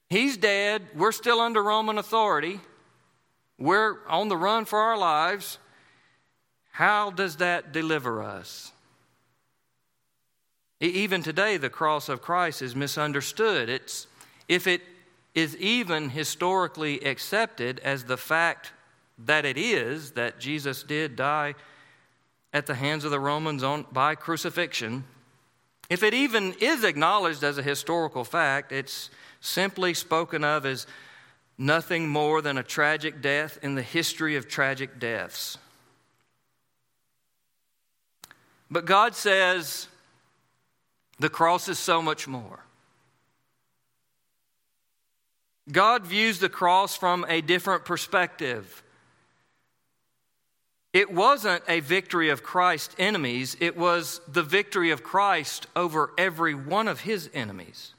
He's 0.09 0.35
dead. 0.35 0.81
We're 0.93 1.13
still 1.13 1.39
under 1.39 1.63
Roman 1.63 1.97
authority. 1.97 2.59
We're 3.57 4.05
on 4.09 4.27
the 4.27 4.35
run 4.35 4.65
for 4.65 4.79
our 4.79 4.97
lives. 4.97 5.59
How 6.71 7.09
does 7.09 7.37
that 7.37 7.71
deliver 7.71 8.21
us? 8.21 8.73
Even 10.81 11.23
today, 11.23 11.55
the 11.55 11.69
cross 11.69 12.09
of 12.09 12.21
Christ 12.21 12.61
is 12.61 12.75
misunderstood. 12.75 13.69
It's, 13.69 14.07
if 14.49 14.67
it 14.67 14.81
is 15.33 15.55
even 15.55 16.09
historically 16.09 16.99
accepted 17.05 17.79
as 17.79 18.03
the 18.03 18.17
fact 18.17 18.73
that 19.17 19.45
it 19.45 19.58
is, 19.58 20.12
that 20.12 20.38
Jesus 20.38 20.84
did 20.84 21.15
die 21.15 21.55
at 22.58 22.65
the 22.65 22.74
hands 22.74 23.06
of 23.06 23.12
the 23.12 23.20
Romans 23.20 23.62
on, 23.62 23.86
by 23.91 24.15
crucifixion, 24.15 25.04
if 25.91 26.02
it 26.02 26.15
even 26.15 26.56
is 26.60 26.84
acknowledged 26.84 27.43
as 27.43 27.60
a 27.60 27.63
historical 27.63 28.24
fact, 28.24 28.72
it's 28.72 29.12
simply 29.39 29.93
spoken 29.93 30.43
of 30.43 30.65
as 30.65 30.88
nothing 31.56 32.08
more 32.08 32.41
than 32.41 32.58
a 32.58 32.63
tragic 32.63 33.22
death 33.22 33.60
in 33.62 33.76
the 33.76 33.84
history 33.84 34.36
of 34.36 34.48
tragic 34.48 34.98
deaths. 34.98 35.60
But 38.72 38.86
God 38.86 39.13
says 39.13 39.88
the 41.20 41.30
cross 41.30 41.70
is 41.70 41.78
so 41.78 42.02
much 42.02 42.28
more. 42.28 42.60
God 45.72 46.08
views 46.08 46.39
the 46.39 46.50
cross 46.50 46.98
from 46.98 47.24
a 47.30 47.41
different 47.41 47.86
perspective. 47.86 48.82
It 50.93 51.12
wasn't 51.12 51.63
a 51.67 51.82
victory 51.82 52.30
of 52.30 52.43
Christ's 52.43 52.95
enemies, 52.97 53.58
it 53.60 53.78
was 53.78 54.21
the 54.28 54.43
victory 54.43 54.91
of 54.91 55.04
Christ 55.04 55.67
over 55.76 56.12
every 56.17 56.56
one 56.56 56.88
of 56.88 57.02
his 57.02 57.30
enemies. 57.34 57.93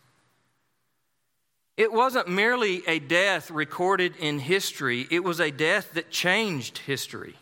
It 1.77 1.93
wasn't 1.93 2.29
merely 2.29 2.83
a 2.89 2.99
death 2.99 3.51
recorded 3.53 4.17
in 4.17 4.41
history, 4.41 5.07
it 5.11 5.23
was 5.23 5.39
a 5.39 5.51
death 5.51 5.93
that 5.95 6.11
changed 6.11 6.79
history. 6.79 7.37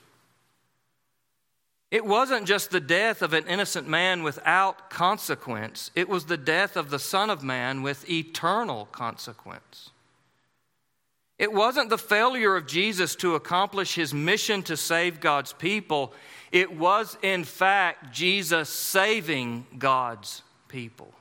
It 1.91 2.05
wasn't 2.05 2.47
just 2.47 2.71
the 2.71 2.81
death 2.81 3.23
of 3.23 3.33
an 3.33 3.47
innocent 3.47 3.89
man 3.89 4.23
without 4.23 4.91
consequence, 4.91 5.91
it 5.95 6.09
was 6.09 6.27
the 6.27 6.37
death 6.37 6.77
of 6.77 6.91
the 6.91 6.99
Son 6.99 7.31
of 7.31 7.43
Man 7.43 7.83
with 7.83 8.11
eternal 8.11 8.87
consequence. 8.93 9.91
It 11.39 11.53
wasn't 11.53 11.91
the 11.91 11.99
failure 11.99 12.57
of 12.57 12.67
Jesus 12.67 13.15
to 13.17 13.35
accomplish 13.35 13.95
his 13.95 14.15
mission 14.15 14.63
to 14.65 14.77
save 14.77 15.21
God's 15.21 15.53
people. 15.53 16.15
It 16.51 16.77
was, 16.77 17.19
in 17.23 17.45
fact, 17.45 18.13
Jesus 18.13 18.71
saving 18.71 19.67
God's 19.79 20.43
people. 20.69 21.13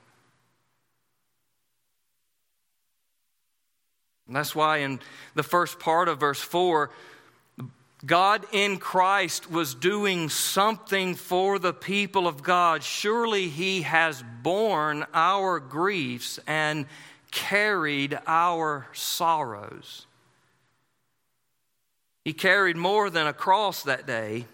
And 4.27 4.35
that's 4.35 4.55
why 4.55 4.77
in 4.77 4.99
the 5.35 5.43
first 5.43 5.79
part 5.79 6.07
of 6.07 6.19
verse 6.19 6.39
4, 6.39 6.89
God 8.05 8.45
in 8.51 8.77
Christ 8.77 9.51
was 9.51 9.75
doing 9.75 10.29
something 10.29 11.15
for 11.15 11.59
the 11.59 11.73
people 11.73 12.27
of 12.27 12.41
God. 12.41 12.83
Surely 12.83 13.49
He 13.49 13.81
has 13.81 14.23
borne 14.41 15.05
our 15.13 15.59
griefs 15.59 16.39
and 16.47 16.85
carried 17.31 18.17
our 18.25 18.87
sorrows. 18.93 20.04
He 22.25 22.33
carried 22.33 22.75
more 22.75 23.11
than 23.11 23.27
a 23.27 23.33
cross 23.33 23.83
that 23.83 24.07
day. 24.07 24.45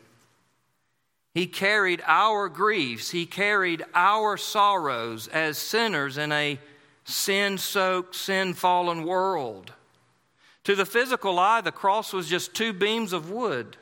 He 1.34 1.48
carried 1.48 2.04
our 2.06 2.50
griefs. 2.50 3.12
He 3.12 3.26
carried 3.26 3.84
our 3.96 4.36
sorrows 4.36 5.30
as 5.30 5.58
sinners 5.58 6.18
in 6.18 6.34
a 6.34 6.60
sin 7.06 7.58
soaked, 7.58 8.14
sin 8.14 8.54
fallen 8.54 9.06
world. 9.06 9.72
To 10.66 10.76
the 10.76 10.86
physical 10.86 11.40
eye, 11.40 11.62
the 11.62 11.72
cross 11.72 12.12
was 12.12 12.28
just 12.28 12.54
two 12.54 12.74
beams 12.74 13.14
of 13.14 13.32
wood. 13.32 13.78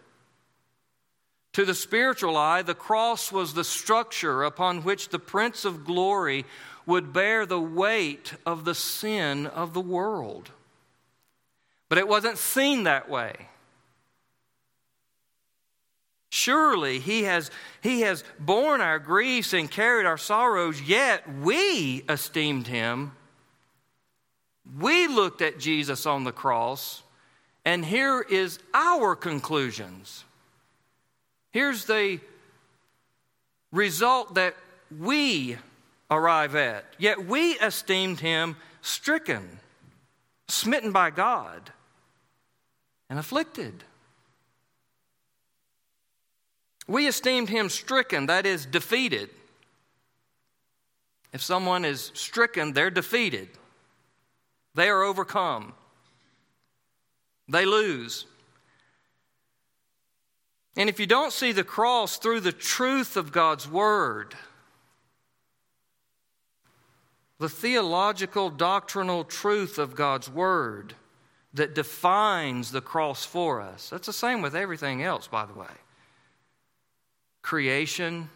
To 1.54 1.66
the 1.66 1.74
spiritual 1.74 2.38
eye, 2.38 2.62
the 2.62 2.76
cross 2.76 3.32
was 3.32 3.56
the 3.56 3.64
structure 3.64 4.44
upon 4.44 4.84
which 4.84 5.10
the 5.10 5.20
Prince 5.20 5.66
of 5.66 5.84
Glory 5.84 6.46
would 6.86 7.12
bear 7.12 7.48
the 7.48 7.60
weight 7.60 8.34
of 8.46 8.66
the 8.66 8.76
sin 8.76 9.48
of 9.48 9.74
the 9.74 9.82
world. 9.82 10.52
But 11.90 11.98
it 11.98 12.08
wasn't 12.08 12.38
seen 12.38 12.84
that 12.84 13.10
way. 13.10 13.50
Surely 16.30 17.00
he 17.00 17.24
has, 17.24 17.50
he 17.82 18.02
has 18.02 18.24
borne 18.40 18.82
our 18.82 19.00
griefs 19.00 19.54
and 19.54 19.70
carried 19.70 20.06
our 20.06 20.18
sorrows, 20.18 20.82
yet 20.82 21.24
we 21.38 22.04
esteemed 22.08 22.68
him. 22.68 23.14
We 24.78 25.08
looked 25.08 25.42
at 25.42 25.60
Jesus 25.60 26.06
on 26.06 26.24
the 26.24 26.32
cross, 26.32 27.02
and 27.66 27.84
here 27.84 28.22
is 28.22 28.60
our 28.74 29.16
conclusions. 29.16 30.24
Here's 31.52 31.86
the 31.86 32.20
result 33.72 34.36
that 34.36 34.56
we 34.96 35.58
arrive 36.12 36.56
at. 36.56 36.86
Yet 36.98 37.26
we 37.26 37.54
esteemed 37.54 38.20
him 38.20 38.56
stricken, 38.82 39.60
smitten 40.48 40.92
by 40.92 41.10
God, 41.10 41.72
and 43.10 43.18
afflicted. 43.18 43.84
We 46.90 47.08
esteemed 47.08 47.50
him 47.50 47.70
stricken, 47.70 48.26
that 48.26 48.48
is, 48.48 48.66
defeated. 48.66 49.30
If 51.32 51.40
someone 51.40 51.86
is 51.86 52.12
stricken, 52.16 52.74
they're 52.74 52.90
defeated, 52.90 53.50
they 54.74 54.90
are 54.90 55.04
overcome, 55.04 55.74
they 57.48 57.64
lose. 57.66 58.26
And 60.76 60.90
if 60.90 61.00
you 61.00 61.06
don't 61.06 61.32
see 61.32 61.52
the 61.52 61.64
cross 61.64 62.18
through 62.18 62.40
the 62.40 62.52
truth 62.52 63.16
of 63.18 63.32
God's 63.32 63.70
Word, 63.70 64.34
the 67.38 67.50
theological, 67.50 68.50
doctrinal 68.50 69.26
truth 69.26 69.78
of 69.78 69.96
God's 69.96 70.28
Word 70.28 70.96
that 71.54 71.76
defines 71.76 72.72
the 72.72 72.82
cross 72.82 73.26
for 73.26 73.62
us, 73.62 73.92
that's 73.92 74.08
the 74.08 74.14
same 74.14 74.42
with 74.42 74.56
everything 74.56 75.04
else, 75.04 75.28
by 75.28 75.46
the 75.46 75.54
way 75.54 75.68
creation, 77.42 78.30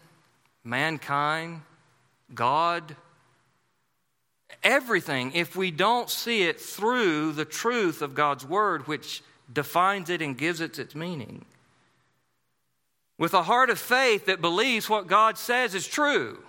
mankind, 0.64 1.62
God, 2.34 2.96
everything, 4.62 5.32
if 5.32 5.56
we 5.56 5.70
don't 5.70 6.08
see 6.10 6.42
it 6.44 6.60
through 6.60 7.32
the 7.32 7.44
truth 7.44 8.02
of 8.02 8.14
God's 8.14 8.46
Word, 8.46 8.86
which 8.86 9.22
defines 9.52 10.10
it 10.10 10.22
and 10.22 10.36
gives 10.36 10.60
it 10.60 10.78
its 10.78 10.94
meaning, 10.94 11.44
with 13.18 13.34
a 13.34 13.42
heart 13.42 13.70
of 13.70 13.78
faith 13.78 14.26
that 14.26 14.40
believes 14.40 14.88
what 14.88 15.06
God 15.06 15.38
says 15.38 15.74
is 15.74 15.86
true, 15.86 16.42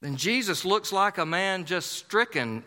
then 0.00 0.16
Jesus 0.16 0.64
looks 0.64 0.92
like 0.92 1.18
a 1.18 1.26
man 1.26 1.66
just 1.66 1.92
stricken, 1.92 2.62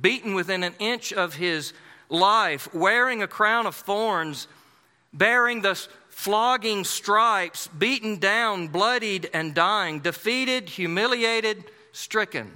beaten 0.00 0.34
within 0.34 0.62
an 0.62 0.74
inch 0.78 1.12
of 1.12 1.34
his 1.34 1.74
life, 2.08 2.72
wearing 2.72 3.22
a 3.22 3.26
crown 3.26 3.66
of 3.66 3.74
thorns, 3.74 4.48
bearing 5.12 5.60
the 5.60 5.78
flogging 6.12 6.84
stripes, 6.84 7.66
beaten 7.66 8.18
down, 8.18 8.68
bloodied, 8.68 9.28
and 9.32 9.54
dying, 9.54 9.98
defeated, 9.98 10.68
humiliated, 10.68 11.64
stricken. 11.90 12.52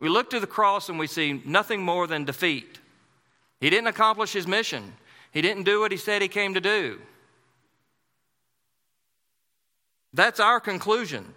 We 0.00 0.08
look 0.08 0.30
to 0.30 0.40
the 0.40 0.46
cross 0.46 0.88
and 0.88 0.98
we 0.98 1.06
see 1.06 1.42
nothing 1.44 1.82
more 1.82 2.06
than 2.06 2.24
defeat. 2.24 2.80
He 3.60 3.70
didn't 3.70 3.88
accomplish 3.88 4.32
his 4.32 4.46
mission, 4.48 4.94
he 5.30 5.42
didn't 5.42 5.64
do 5.64 5.78
what 5.78 5.92
he 5.92 5.98
said 5.98 6.22
he 6.22 6.28
came 6.28 6.54
to 6.54 6.60
do. 6.60 6.98
That's 10.14 10.40
our 10.40 10.58
conclusion. 10.58 11.34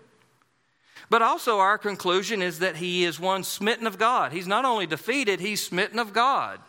But 1.10 1.22
also, 1.22 1.60
our 1.60 1.78
conclusion 1.78 2.42
is 2.42 2.60
that 2.60 2.78
he 2.78 3.04
is 3.04 3.20
one 3.20 3.44
smitten 3.44 3.86
of 3.86 4.00
God. 4.00 4.32
He's 4.32 4.48
not 4.48 4.64
only 4.64 4.88
defeated, 4.88 5.42
he's 5.42 5.62
smitten 5.62 6.00
of 6.00 6.14
God. 6.14 6.62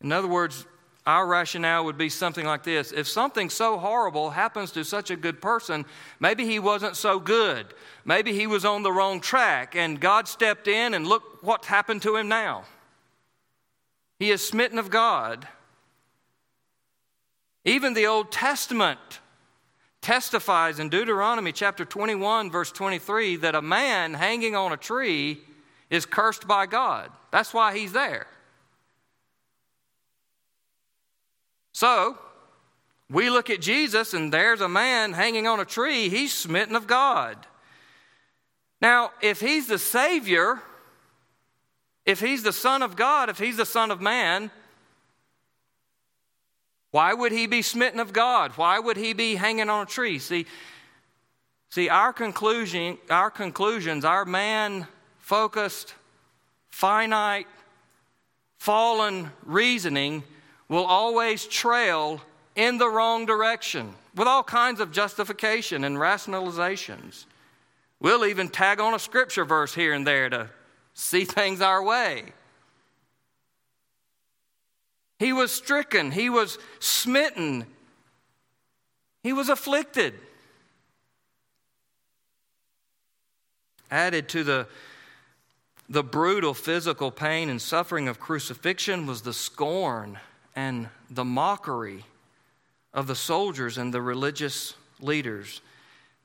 In 0.00 0.12
other 0.12 0.28
words, 0.28 0.66
our 1.06 1.26
rationale 1.26 1.86
would 1.86 1.96
be 1.96 2.10
something 2.10 2.44
like 2.44 2.64
this 2.64 2.92
If 2.92 3.08
something 3.08 3.48
so 3.48 3.78
horrible 3.78 4.30
happens 4.30 4.70
to 4.72 4.84
such 4.84 5.10
a 5.10 5.16
good 5.16 5.40
person, 5.40 5.86
maybe 6.20 6.44
he 6.44 6.58
wasn't 6.58 6.96
so 6.96 7.18
good. 7.18 7.66
Maybe 8.04 8.32
he 8.32 8.46
was 8.46 8.64
on 8.64 8.82
the 8.82 8.92
wrong 8.92 9.20
track, 9.20 9.74
and 9.74 9.98
God 9.98 10.28
stepped 10.28 10.68
in, 10.68 10.94
and 10.94 11.06
look 11.06 11.42
what 11.42 11.64
happened 11.64 12.02
to 12.02 12.16
him 12.16 12.28
now. 12.28 12.64
He 14.18 14.30
is 14.30 14.46
smitten 14.46 14.78
of 14.78 14.90
God. 14.90 15.48
Even 17.64 17.94
the 17.94 18.06
Old 18.06 18.30
Testament 18.30 19.20
testifies 20.00 20.78
in 20.78 20.90
Deuteronomy 20.90 21.52
chapter 21.52 21.84
21, 21.84 22.50
verse 22.50 22.70
23, 22.70 23.36
that 23.36 23.54
a 23.54 23.62
man 23.62 24.14
hanging 24.14 24.54
on 24.54 24.72
a 24.72 24.76
tree 24.76 25.40
is 25.90 26.06
cursed 26.06 26.46
by 26.46 26.66
God. 26.66 27.10
That's 27.30 27.54
why 27.54 27.76
he's 27.76 27.92
there. 27.92 28.26
So, 31.78 32.18
we 33.08 33.30
look 33.30 33.50
at 33.50 33.60
Jesus 33.60 34.12
and 34.12 34.32
there's 34.32 34.60
a 34.60 34.68
man 34.68 35.12
hanging 35.12 35.46
on 35.46 35.60
a 35.60 35.64
tree. 35.64 36.08
He's 36.08 36.34
smitten 36.34 36.74
of 36.74 36.88
God. 36.88 37.36
Now, 38.82 39.12
if 39.22 39.38
he's 39.38 39.68
the 39.68 39.78
Savior, 39.78 40.60
if 42.04 42.18
he's 42.18 42.42
the 42.42 42.52
Son 42.52 42.82
of 42.82 42.96
God, 42.96 43.28
if 43.28 43.38
he's 43.38 43.56
the 43.56 43.64
Son 43.64 43.92
of 43.92 44.00
man, 44.00 44.50
why 46.90 47.14
would 47.14 47.30
he 47.30 47.46
be 47.46 47.62
smitten 47.62 48.00
of 48.00 48.12
God? 48.12 48.50
Why 48.56 48.80
would 48.80 48.96
he 48.96 49.12
be 49.12 49.36
hanging 49.36 49.70
on 49.70 49.84
a 49.84 49.86
tree? 49.86 50.18
See, 50.18 50.46
see 51.70 51.88
our 51.88 52.12
conclusion, 52.12 52.98
our 53.08 53.30
conclusions, 53.30 54.04
our 54.04 54.24
man 54.24 54.88
focused, 55.18 55.94
finite, 56.70 57.46
fallen 58.56 59.30
reasoning 59.44 60.24
will 60.68 60.84
always 60.84 61.46
trail 61.46 62.20
in 62.54 62.78
the 62.78 62.88
wrong 62.88 63.24
direction 63.24 63.94
with 64.14 64.28
all 64.28 64.42
kinds 64.42 64.80
of 64.80 64.92
justification 64.92 65.84
and 65.84 65.96
rationalizations. 65.96 67.24
We'll 68.00 68.26
even 68.26 68.48
tag 68.48 68.80
on 68.80 68.94
a 68.94 68.98
scripture 68.98 69.44
verse 69.44 69.74
here 69.74 69.92
and 69.92 70.06
there 70.06 70.28
to 70.28 70.50
see 70.94 71.24
things 71.24 71.60
our 71.60 71.82
way. 71.82 72.32
He 75.18 75.32
was 75.32 75.50
stricken, 75.50 76.12
he 76.12 76.30
was 76.30 76.58
smitten, 76.78 77.66
he 79.22 79.32
was 79.32 79.48
afflicted. 79.48 80.14
Added 83.90 84.28
to 84.30 84.44
the, 84.44 84.68
the 85.88 86.04
brutal 86.04 86.54
physical 86.54 87.10
pain 87.10 87.48
and 87.48 87.60
suffering 87.60 88.06
of 88.06 88.20
crucifixion 88.20 89.06
was 89.06 89.22
the 89.22 89.32
scorn 89.32 90.18
and 90.58 90.88
the 91.08 91.24
mockery 91.24 92.04
of 92.92 93.06
the 93.06 93.14
soldiers 93.14 93.78
and 93.78 93.94
the 93.94 94.02
religious 94.02 94.74
leaders. 94.98 95.60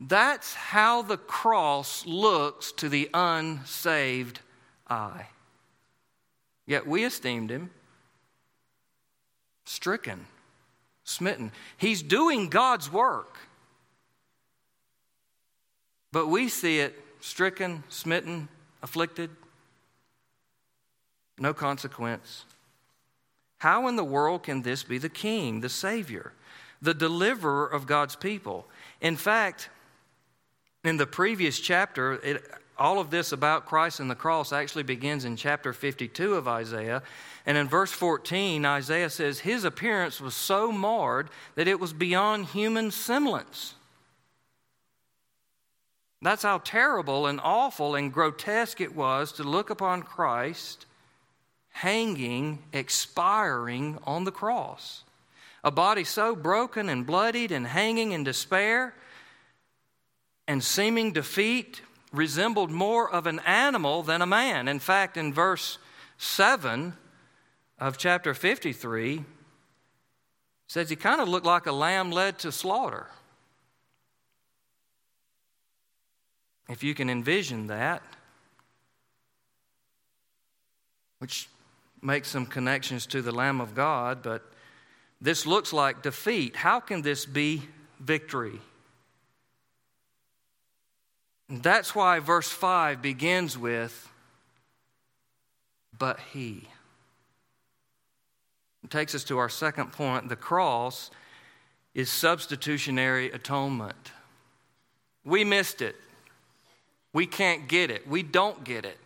That's 0.02 0.56
how 0.56 1.04
the 1.04 1.18
cross 1.18 2.04
looks 2.08 2.72
to 2.72 2.90
the 2.90 3.12
unsaved 3.14 4.40
eye. 4.90 5.28
Yet 6.66 6.88
we 6.88 7.04
esteemed 7.04 7.52
him 7.52 7.70
stricken, 9.66 10.26
smitten. 11.04 11.52
He's 11.78 12.02
doing 12.02 12.50
God's 12.50 12.92
work. 12.92 13.38
But 16.12 16.26
we 16.26 16.50
see 16.50 16.80
it 16.80 17.00
stricken, 17.20 17.84
smitten, 17.88 18.48
afflicted, 18.82 19.30
no 21.38 21.54
consequence. 21.54 22.46
How 23.64 23.88
in 23.88 23.96
the 23.96 24.04
world 24.04 24.44
can 24.44 24.62
this 24.62 24.84
be 24.84 24.98
the 24.98 25.08
king, 25.08 25.62
the 25.62 25.70
savior, 25.70 26.34
the 26.82 26.94
deliverer 26.94 27.66
of 27.66 27.88
God's 27.88 28.14
people? 28.14 28.68
In 29.00 29.16
fact, 29.16 29.70
in 30.84 30.98
the 30.98 31.08
previous 31.08 31.62
chapter, 31.62 32.16
it, 32.16 32.44
all 32.78 33.00
of 33.00 33.10
this 33.10 33.32
about 33.32 33.66
Christ 33.66 34.02
and 34.02 34.12
the 34.12 34.16
cross 34.16 34.52
actually 34.52 34.84
begins 34.84 35.24
in 35.24 35.38
chapter 35.38 35.72
52 35.72 36.34
of 36.34 36.46
Isaiah. 36.46 37.04
And 37.46 37.58
in 37.58 37.70
verse 37.70 37.94
14, 37.94 38.66
Isaiah 38.66 39.10
says, 39.10 39.40
His 39.40 39.64
appearance 39.64 40.20
was 40.20 40.36
so 40.36 40.70
marred 40.70 41.30
that 41.56 41.70
it 41.70 41.80
was 41.80 41.94
beyond 41.94 42.48
human 42.48 42.92
semblance. 42.92 43.76
That's 46.22 46.44
how 46.44 46.58
terrible 46.58 47.28
and 47.28 47.40
awful 47.42 47.96
and 47.96 48.12
grotesque 48.12 48.82
it 48.82 48.94
was 48.94 49.32
to 49.32 49.44
look 49.44 49.70
upon 49.70 50.02
Christ 50.02 50.86
hanging, 51.74 52.60
expiring 52.72 53.98
on 54.04 54.24
the 54.24 54.32
cross. 54.32 55.04
A 55.64 55.72
body 55.72 56.04
so 56.04 56.36
broken 56.36 56.88
and 56.88 57.06
bloodied 57.06 57.52
and 57.52 57.68
hanging 57.68 58.12
in 58.12 58.24
despair 58.24 58.96
and 60.48 60.64
seeming 60.64 61.12
defeat 61.12 61.82
resembled 62.12 62.70
more 62.70 63.10
of 63.10 63.26
an 63.26 63.40
animal 63.40 64.04
than 64.04 64.22
a 64.22 64.26
man. 64.26 64.68
In 64.68 64.80
fact, 64.80 65.18
in 65.18 65.34
verse 65.34 65.78
7 66.18 66.94
of 67.80 67.98
chapter 67.98 68.34
53, 68.34 69.26
says 70.68 70.90
he 70.90 70.96
kind 70.96 71.22
of 71.22 71.28
looked 71.28 71.46
like 71.46 71.66
a 71.66 71.72
lamb 71.72 72.12
led 72.12 72.40
to 72.40 72.52
slaughter. 72.52 73.08
If 76.70 76.84
you 76.84 76.94
can 76.94 77.10
envision 77.10 77.68
that, 77.68 78.02
which 81.20 81.48
make 82.04 82.26
some 82.26 82.46
connections 82.46 83.06
to 83.08 83.22
the 83.22 83.32
Lamb 83.32 83.62
of 83.62 83.74
God, 83.74 84.22
but 84.22 84.44
this 85.22 85.46
looks 85.46 85.72
like 85.72 86.02
defeat. 86.02 86.56
How 86.56 86.80
can 86.80 87.02
this 87.02 87.26
be 87.26 87.64
victory? 88.00 88.60
that's 91.62 91.94
why 91.94 92.20
verse 92.20 92.50
5 92.50 93.02
begins 93.02 93.58
with, 93.58 94.10
but 96.00 96.20
he. 96.32 96.68
It 98.84 98.90
takes 98.90 99.14
us 99.14 99.24
to 99.26 99.38
our 99.38 99.50
second 99.50 99.92
point. 99.92 100.30
The 100.30 100.36
cross 100.36 101.12
is 101.94 102.10
substitutionary 102.10 103.32
atonement. 103.32 104.12
We 105.24 105.44
missed 105.44 105.82
it. 105.82 105.96
We 107.14 107.28
can't 107.28 107.68
get 107.68 107.92
it. 107.92 108.08
We 108.08 108.24
don't 108.24 108.64
get 108.64 108.86
it. 108.86 108.98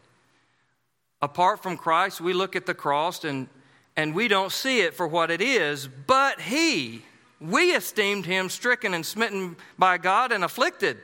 Apart 1.21 1.63
from 1.63 1.77
Christ, 1.77 2.21
we 2.21 2.33
look 2.33 2.55
at 2.55 2.65
the 2.65 2.73
cross 2.73 3.23
and, 3.23 3.47
and 3.95 4.13
we 4.13 4.27
don't 4.27 4.51
see 4.51 4.81
it 4.81 4.93
for 4.93 5.07
what 5.07 5.31
it 5.31 5.41
is, 5.41 5.87
but 5.87 6.41
He, 6.41 7.03
we 7.41 7.71
esteemed 7.75 8.25
Him 8.25 8.49
stricken 8.49 8.93
and 8.93 9.05
smitten 9.05 9.57
by 9.79 9.97
God 9.97 10.31
and 10.31 10.43
afflicted, 10.43 10.97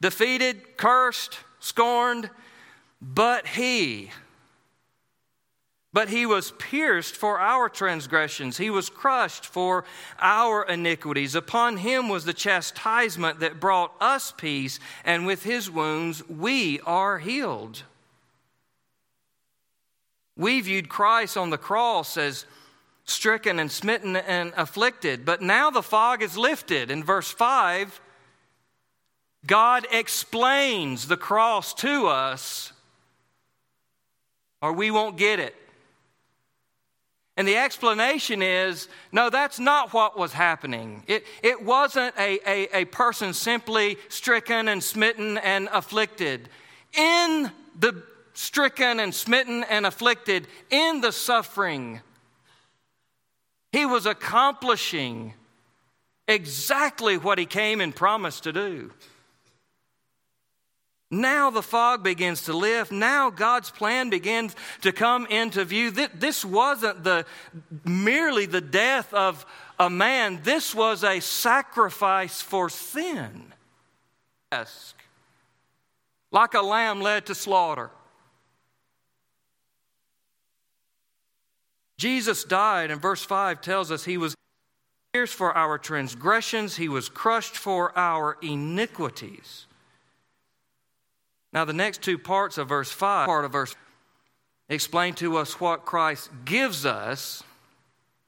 defeated, 0.00 0.76
cursed, 0.76 1.38
scorned, 1.60 2.28
but 3.00 3.46
He, 3.46 4.10
But 5.94 6.08
he 6.08 6.26
was 6.26 6.50
pierced 6.58 7.14
for 7.14 7.38
our 7.38 7.68
transgressions, 7.68 8.56
he 8.58 8.68
was 8.68 8.90
crushed 8.90 9.46
for 9.46 9.84
our 10.18 10.64
iniquities. 10.64 11.36
Upon 11.36 11.76
him 11.76 12.08
was 12.08 12.24
the 12.24 12.34
chastisement 12.34 13.38
that 13.38 13.60
brought 13.60 13.92
us 14.00 14.32
peace, 14.36 14.80
and 15.04 15.24
with 15.24 15.44
his 15.44 15.70
wounds 15.70 16.28
we 16.28 16.80
are 16.80 17.20
healed. 17.20 17.84
We 20.36 20.60
viewed 20.60 20.88
Christ 20.88 21.36
on 21.36 21.50
the 21.50 21.58
cross 21.58 22.16
as 22.16 22.44
stricken 23.04 23.58
and 23.58 23.70
smitten 23.70 24.16
and 24.16 24.52
afflicted, 24.56 25.24
but 25.24 25.42
now 25.42 25.70
the 25.70 25.82
fog 25.82 26.22
is 26.22 26.36
lifted. 26.36 26.90
In 26.90 27.04
verse 27.04 27.30
5, 27.30 28.00
God 29.46 29.86
explains 29.92 31.06
the 31.06 31.16
cross 31.16 31.74
to 31.74 32.06
us, 32.06 32.72
or 34.62 34.72
we 34.72 34.90
won't 34.90 35.18
get 35.18 35.38
it. 35.38 35.54
And 37.36 37.48
the 37.48 37.56
explanation 37.56 38.42
is 38.42 38.88
no, 39.10 39.28
that's 39.28 39.58
not 39.58 39.92
what 39.92 40.16
was 40.16 40.32
happening. 40.32 41.02
It, 41.06 41.26
it 41.42 41.62
wasn't 41.62 42.14
a, 42.16 42.38
a, 42.48 42.82
a 42.82 42.84
person 42.86 43.34
simply 43.34 43.98
stricken 44.08 44.68
and 44.68 44.82
smitten 44.82 45.38
and 45.38 45.68
afflicted. 45.72 46.48
In 46.96 47.50
the 47.78 48.02
stricken 48.34 49.00
and 49.00 49.14
smitten 49.14 49.64
and 49.64 49.86
afflicted, 49.86 50.46
in 50.70 51.00
the 51.00 51.12
suffering, 51.12 52.00
he 53.72 53.86
was 53.86 54.06
accomplishing 54.06 55.34
exactly 56.28 57.16
what 57.16 57.38
he 57.38 57.46
came 57.46 57.80
and 57.80 57.94
promised 57.94 58.44
to 58.44 58.52
do. 58.52 58.92
Now 61.10 61.50
the 61.50 61.62
fog 61.62 62.02
begins 62.02 62.44
to 62.44 62.52
lift. 62.52 62.90
Now 62.90 63.30
God's 63.30 63.70
plan 63.70 64.10
begins 64.10 64.56
to 64.80 64.90
come 64.90 65.26
into 65.26 65.64
view. 65.64 65.90
This 65.90 66.44
wasn't 66.44 67.04
the, 67.04 67.24
merely 67.84 68.46
the 68.46 68.60
death 68.60 69.12
of 69.14 69.46
a 69.78 69.90
man, 69.90 70.40
this 70.42 70.74
was 70.74 71.02
a 71.02 71.20
sacrifice 71.20 72.40
for 72.40 72.68
sin. 72.68 73.52
Like 76.30 76.54
a 76.54 76.62
lamb 76.62 77.00
led 77.00 77.26
to 77.26 77.34
slaughter. 77.34 77.90
Jesus 82.04 82.44
died, 82.44 82.90
and 82.90 83.00
verse 83.00 83.24
5 83.24 83.62
tells 83.62 83.90
us 83.90 84.04
he 84.04 84.18
was 84.18 84.34
pierced 85.14 85.32
for 85.32 85.56
our 85.56 85.78
transgressions, 85.78 86.76
he 86.76 86.86
was 86.86 87.08
crushed 87.08 87.56
for 87.56 87.98
our 87.98 88.36
iniquities. 88.42 89.64
Now, 91.50 91.64
the 91.64 91.72
next 91.72 92.02
two 92.02 92.18
parts 92.18 92.58
of 92.58 92.68
verse 92.68 92.90
5, 92.90 93.24
part 93.24 93.46
of 93.46 93.52
verse, 93.52 93.74
explain 94.68 95.14
to 95.14 95.38
us 95.38 95.58
what 95.58 95.86
Christ 95.86 96.28
gives 96.44 96.84
us. 96.84 97.42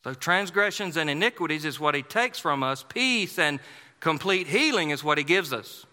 So, 0.05 0.15
transgressions 0.15 0.97
and 0.97 1.11
iniquities 1.11 1.67
is 1.67 1.79
what 1.79 1.95
he 1.95 2.01
takes 2.01 2.39
from 2.39 2.63
us, 2.63 2.83
peace 2.83 3.39
and 3.39 3.61
complete 4.01 4.47
healing 4.47 4.89
is 4.89 5.05
what 5.05 5.19
he 5.19 5.25
gives 5.25 5.53
us. 5.53 5.85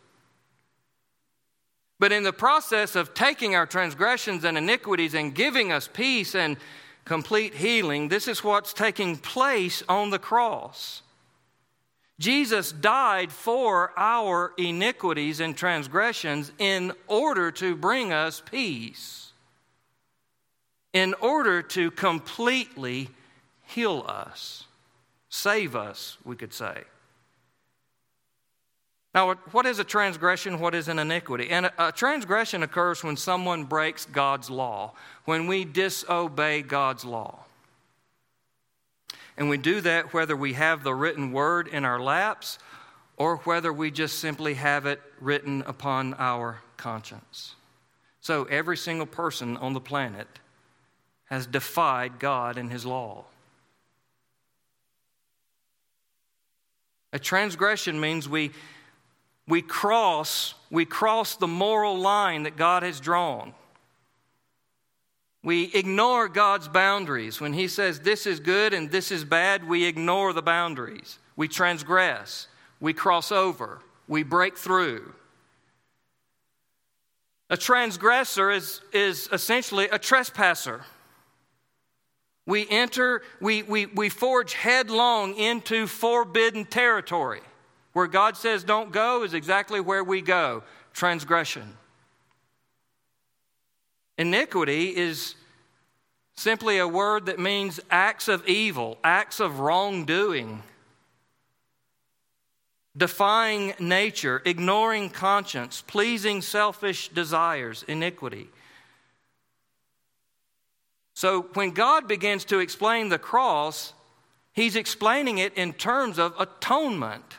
But 2.00 2.14
in 2.14 2.24
the 2.24 2.32
process 2.32 2.96
of 2.96 3.14
taking 3.14 3.56
our 3.56 3.66
transgressions 3.66 4.46
and 4.46 4.58
iniquities 4.58 5.14
and 5.14 5.36
giving 5.36 5.74
us 5.74 5.90
peace 5.92 6.34
and 6.34 6.56
complete 7.06 7.54
healing, 7.56 8.08
this 8.08 8.28
is 8.28 8.44
what's 8.44 8.74
taking 8.74 9.18
place 9.18 9.84
on 9.90 10.10
the 10.10 10.20
cross. 10.20 11.02
Jesus 12.20 12.72
died 12.72 13.32
for 13.32 13.92
our 13.98 14.54
iniquities 14.58 15.40
and 15.40 15.58
transgressions 15.58 16.52
in 16.60 16.94
order 17.08 17.52
to 17.52 17.76
bring 17.76 18.14
us 18.14 18.42
peace, 18.50 19.32
in 20.94 21.14
order 21.16 21.62
to 21.62 21.92
completely 21.92 23.10
heal 23.66 24.06
us, 24.08 24.66
save 25.30 25.76
us, 25.76 26.18
we 26.24 26.36
could 26.36 26.54
say. 26.54 26.84
Now, 29.14 29.36
what 29.52 29.68
is 29.68 29.78
a 29.78 29.84
transgression? 29.84 30.60
What 30.60 30.74
is 30.74 30.88
an 30.88 30.98
iniquity? 30.98 31.50
And 31.50 31.70
a, 31.78 31.92
transgression 31.92 32.64
occurs 32.64 33.04
when 33.04 33.16
someone 33.16 33.64
breaks 33.64 34.06
God's 34.06 34.50
law, 34.50 34.94
when 35.26 35.46
we 35.46 35.66
disobey 35.66 36.64
God's 36.64 37.06
law. 37.06 37.40
And 39.38 39.50
we 39.50 39.58
do 39.58 39.82
that 39.82 40.14
whether 40.14 40.36
we 40.36 40.54
have 40.54 40.84
the 40.84 40.96
written 40.96 41.32
word 41.32 41.68
in 41.68 41.86
our 41.86 42.00
laps 42.00 42.58
or 43.18 43.38
whether 43.38 43.72
we 43.72 43.92
just 43.92 44.20
simply 44.20 44.56
have 44.56 44.86
it 44.86 45.00
written 45.20 45.62
upon 45.68 46.16
our 46.16 46.62
conscience. 46.78 47.56
So 48.22 48.46
every 48.46 48.78
single 48.78 49.06
person 49.06 49.58
on 49.58 49.74
the 49.74 49.82
planet 49.82 50.28
has 51.26 51.46
defied 51.46 52.20
God 52.20 52.58
and 52.58 52.72
his 52.72 52.86
law. 52.86 53.26
A 57.12 57.20
transgression 57.20 58.00
means 58.00 58.28
we, 58.28 58.52
we 59.48 59.62
cross 59.62 60.56
we 60.74 60.86
cross 60.86 61.36
the 61.36 61.48
moral 61.48 62.00
line 62.00 62.44
that 62.44 62.58
God 62.58 62.82
has 62.82 63.00
drawn. 63.00 63.54
We 65.44 65.66
ignore 65.76 66.28
God's 66.28 66.68
boundaries. 66.68 67.40
When 67.40 67.54
He 67.54 67.68
says 67.68 68.00
this 68.00 68.26
is 68.26 68.40
good 68.40 68.74
and 68.74 68.90
this 68.90 69.12
is 69.12 69.24
bad, 69.24 69.68
we 69.68 69.86
ignore 69.86 70.34
the 70.34 70.42
boundaries. 70.42 71.20
We 71.36 71.48
transgress. 71.48 72.48
We 72.80 72.94
cross 72.94 73.32
over. 73.32 73.82
We 74.08 74.24
break 74.24 74.58
through. 74.58 75.14
A 77.52 77.58
transgressor 77.58 78.50
is, 78.50 78.82
is 78.92 79.30
essentially 79.32 79.88
a 79.90 80.00
trespasser. 80.00 80.86
We 82.48 82.68
enter, 82.68 83.22
we, 83.40 83.62
we, 83.62 83.86
we 83.86 84.10
forge 84.10 84.54
headlong 84.54 85.36
into 85.36 85.86
forbidden 85.86 86.66
territory. 86.66 87.42
Where 87.94 88.08
God 88.08 88.36
says 88.36 88.64
don't 88.64 88.92
go 88.92 89.24
is 89.24 89.34
exactly 89.34 89.80
where 89.80 90.04
we 90.04 90.22
go 90.22 90.64
transgression. 90.94 91.78
Iniquity 94.18 94.96
is 94.96 95.36
simply 96.36 96.78
a 96.78 96.88
word 96.88 97.28
that 97.28 97.40
means 97.40 97.80
acts 97.90 98.28
of 98.28 98.48
evil, 98.48 98.98
acts 99.04 99.40
of 99.40 99.60
wrongdoing, 99.60 100.62
defying 102.96 103.74
nature, 103.80 104.42
ignoring 104.46 105.10
conscience, 105.10 105.84
pleasing 105.86 106.42
selfish 106.42 107.10
desires, 107.10 107.84
iniquity. 107.88 108.50
So 111.16 111.44
when 111.54 111.72
God 111.72 112.08
begins 112.08 112.46
to 112.46 112.60
explain 112.60 113.10
the 113.10 113.20
cross, 113.20 113.94
he's 114.54 114.76
explaining 114.76 115.38
it 115.40 115.54
in 115.56 115.74
terms 115.74 116.20
of 116.20 116.34
atonement. 116.40 117.38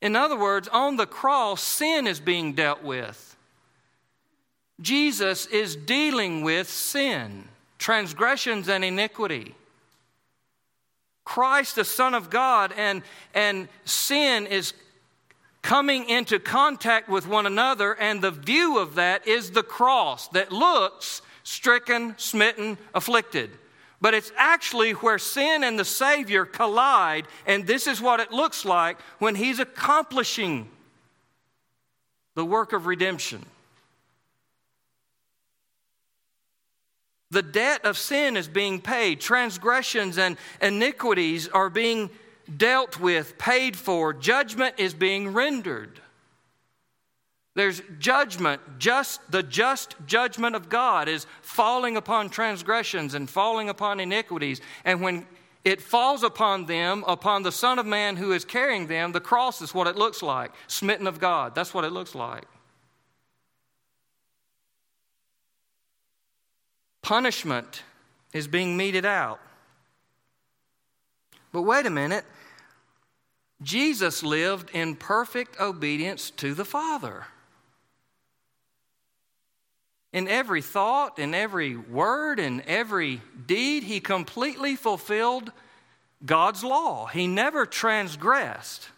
In 0.00 0.14
other 0.14 0.38
words, 0.38 0.68
on 0.68 0.96
the 0.96 1.06
cross, 1.06 1.62
sin 1.62 2.06
is 2.06 2.20
being 2.20 2.52
dealt 2.52 2.82
with. 2.82 3.36
Jesus 4.80 5.46
is 5.46 5.74
dealing 5.74 6.42
with 6.42 6.70
sin, 6.70 7.48
transgressions, 7.78 8.68
and 8.68 8.84
iniquity. 8.84 9.54
Christ, 11.24 11.74
the 11.74 11.84
Son 11.84 12.14
of 12.14 12.30
God, 12.30 12.72
and, 12.76 13.02
and 13.34 13.68
sin 13.84 14.46
is 14.46 14.72
coming 15.62 16.08
into 16.08 16.38
contact 16.38 17.08
with 17.08 17.26
one 17.26 17.44
another, 17.44 17.92
and 17.94 18.22
the 18.22 18.30
view 18.30 18.78
of 18.78 18.94
that 18.94 19.26
is 19.26 19.50
the 19.50 19.64
cross 19.64 20.28
that 20.28 20.52
looks 20.52 21.22
stricken, 21.42 22.14
smitten, 22.16 22.78
afflicted. 22.94 23.50
But 24.00 24.14
it's 24.14 24.32
actually 24.36 24.92
where 24.92 25.18
sin 25.18 25.64
and 25.64 25.78
the 25.78 25.84
Savior 25.84 26.44
collide, 26.44 27.26
and 27.46 27.66
this 27.66 27.86
is 27.86 28.00
what 28.00 28.20
it 28.20 28.30
looks 28.30 28.64
like 28.64 29.00
when 29.18 29.34
He's 29.34 29.58
accomplishing 29.58 30.68
the 32.34 32.44
work 32.44 32.72
of 32.72 32.86
redemption. 32.86 33.44
The 37.30 37.42
debt 37.42 37.84
of 37.84 37.98
sin 37.98 38.36
is 38.36 38.48
being 38.48 38.80
paid. 38.80 39.20
Transgressions 39.20 40.16
and 40.16 40.36
iniquities 40.62 41.48
are 41.48 41.68
being 41.68 42.08
dealt 42.56 42.98
with, 42.98 43.36
paid 43.36 43.76
for. 43.76 44.14
Judgment 44.14 44.76
is 44.78 44.94
being 44.94 45.34
rendered. 45.34 46.00
There's 47.58 47.82
judgment, 47.98 48.62
just 48.78 49.20
the 49.32 49.42
just 49.42 49.96
judgment 50.06 50.54
of 50.54 50.68
God 50.68 51.08
is 51.08 51.26
falling 51.42 51.96
upon 51.96 52.30
transgressions 52.30 53.14
and 53.14 53.28
falling 53.28 53.68
upon 53.68 53.98
iniquities. 53.98 54.60
And 54.84 55.02
when 55.02 55.26
it 55.64 55.80
falls 55.80 56.22
upon 56.22 56.66
them, 56.66 57.02
upon 57.08 57.42
the 57.42 57.50
Son 57.50 57.80
of 57.80 57.84
Man 57.84 58.14
who 58.14 58.30
is 58.30 58.44
carrying 58.44 58.86
them, 58.86 59.10
the 59.10 59.20
cross 59.20 59.60
is 59.60 59.74
what 59.74 59.88
it 59.88 59.96
looks 59.96 60.22
like. 60.22 60.52
Smitten 60.68 61.08
of 61.08 61.18
God. 61.18 61.56
That's 61.56 61.74
what 61.74 61.82
it 61.82 61.90
looks 61.90 62.14
like. 62.14 62.44
Punishment 67.02 67.82
is 68.32 68.46
being 68.46 68.76
meted 68.76 69.04
out. 69.04 69.40
But 71.50 71.62
wait 71.62 71.86
a 71.86 71.90
minute. 71.90 72.24
Jesus 73.60 74.22
lived 74.22 74.70
in 74.72 74.94
perfect 74.94 75.60
obedience 75.60 76.30
to 76.36 76.54
the 76.54 76.64
Father. 76.64 77.26
In 80.12 80.26
every 80.26 80.62
thought, 80.62 81.18
in 81.18 81.34
every 81.34 81.76
word, 81.76 82.40
in 82.40 82.62
every 82.66 83.20
deed, 83.46 83.82
he 83.82 84.00
completely 84.00 84.74
fulfilled 84.74 85.52
God's 86.24 86.64
law. 86.64 87.06
He 87.06 87.26
never 87.26 87.66
transgressed, 87.66 88.88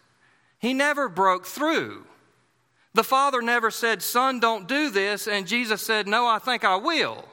he 0.59 0.73
never 0.73 1.09
broke 1.09 1.45
through. 1.45 2.05
The 2.93 3.03
Father 3.05 3.41
never 3.41 3.71
said, 3.71 4.01
Son, 4.01 4.41
don't 4.41 4.67
do 4.67 4.89
this, 4.89 5.25
and 5.27 5.47
Jesus 5.47 5.81
said, 5.81 6.07
No, 6.07 6.27
I 6.27 6.39
think 6.39 6.65
I 6.65 6.75
will. 6.75 7.25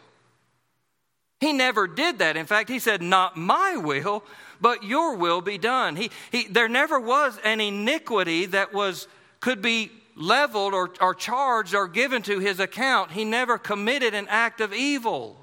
He 1.40 1.52
never 1.52 1.86
did 1.86 2.18
that. 2.18 2.36
In 2.36 2.46
fact, 2.46 2.68
he 2.68 2.78
said, 2.78 3.02
Not 3.02 3.36
my 3.36 3.76
will, 3.76 4.22
but 4.60 4.84
your 4.84 5.16
will 5.16 5.40
be 5.40 5.58
done. 5.58 5.96
He, 5.96 6.10
he, 6.30 6.44
there 6.44 6.68
never 6.68 7.00
was 7.00 7.38
an 7.44 7.60
iniquity 7.60 8.46
that 8.46 8.72
was, 8.72 9.08
could 9.40 9.60
be 9.60 9.90
leveled 10.18 10.74
or, 10.74 10.90
or 11.00 11.14
charged 11.14 11.74
or 11.74 11.88
given 11.88 12.22
to 12.22 12.40
his 12.40 12.60
account. 12.60 13.12
He 13.12 13.24
never 13.24 13.56
committed 13.56 14.14
an 14.14 14.26
act 14.28 14.60
of 14.60 14.74
evil 14.74 15.38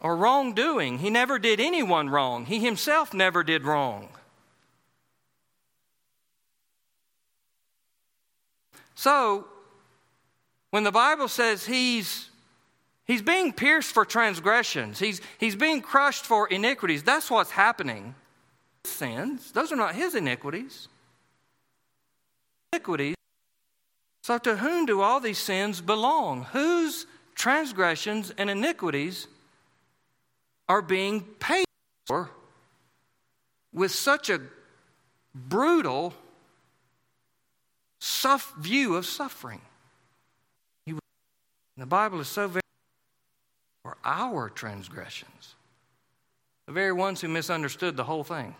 or 0.00 0.16
wrongdoing. 0.16 0.98
He 0.98 1.08
never 1.08 1.38
did 1.38 1.60
anyone 1.60 2.10
wrong. 2.10 2.44
He 2.44 2.58
himself 2.58 3.14
never 3.14 3.42
did 3.42 3.64
wrong. 3.64 4.08
So, 8.94 9.46
when 10.70 10.84
the 10.84 10.92
Bible 10.92 11.28
says 11.28 11.66
he's 11.66 12.30
he's 13.04 13.22
being 13.22 13.52
pierced 13.52 13.92
for 13.92 14.04
transgressions, 14.04 14.98
he's 14.98 15.20
he's 15.38 15.56
being 15.56 15.80
crushed 15.80 16.24
for 16.24 16.48
iniquities, 16.48 17.02
that's 17.02 17.30
what's 17.30 17.50
happening. 17.50 18.14
Sins, 18.84 19.52
those 19.52 19.72
are 19.72 19.76
not 19.76 19.94
his 19.94 20.14
iniquities. 20.14 20.88
Iniquities. 22.72 23.16
So 24.22 24.38
to 24.38 24.56
whom 24.56 24.86
do 24.86 25.00
all 25.00 25.20
these 25.20 25.38
sins 25.38 25.80
belong? 25.80 26.44
Whose 26.52 27.06
transgressions 27.34 28.32
and 28.38 28.48
iniquities 28.48 29.26
are 30.68 30.82
being 30.82 31.20
paid 31.20 31.66
for 32.06 32.30
with 33.72 33.90
such 33.90 34.30
a 34.30 34.40
brutal 35.34 36.14
view 38.58 38.94
of 38.96 39.06
suffering. 39.06 39.60
the 41.76 41.86
Bible 41.86 42.20
is 42.20 42.28
so 42.28 42.46
very 42.48 42.60
for 43.82 43.96
our 44.04 44.48
transgressions, 44.48 45.54
the 46.66 46.72
very 46.72 46.92
ones 46.92 47.20
who 47.20 47.28
misunderstood 47.28 47.96
the 47.96 48.04
whole 48.04 48.24
thing. 48.24 48.54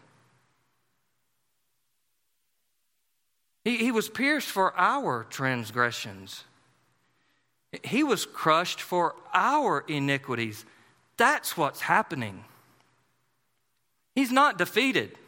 He, 3.64 3.78
he 3.78 3.90
was 3.90 4.08
pierced 4.08 4.48
for 4.48 4.72
our 4.76 5.24
transgressions. 5.24 6.44
He 7.82 8.04
was 8.04 8.26
crushed 8.26 8.80
for 8.80 9.14
our 9.32 9.84
iniquities. 9.88 10.64
That's 11.16 11.56
what's 11.56 11.80
happening. 11.80 12.44
He's 14.14 14.30
not 14.30 14.58
defeated. 14.58 15.18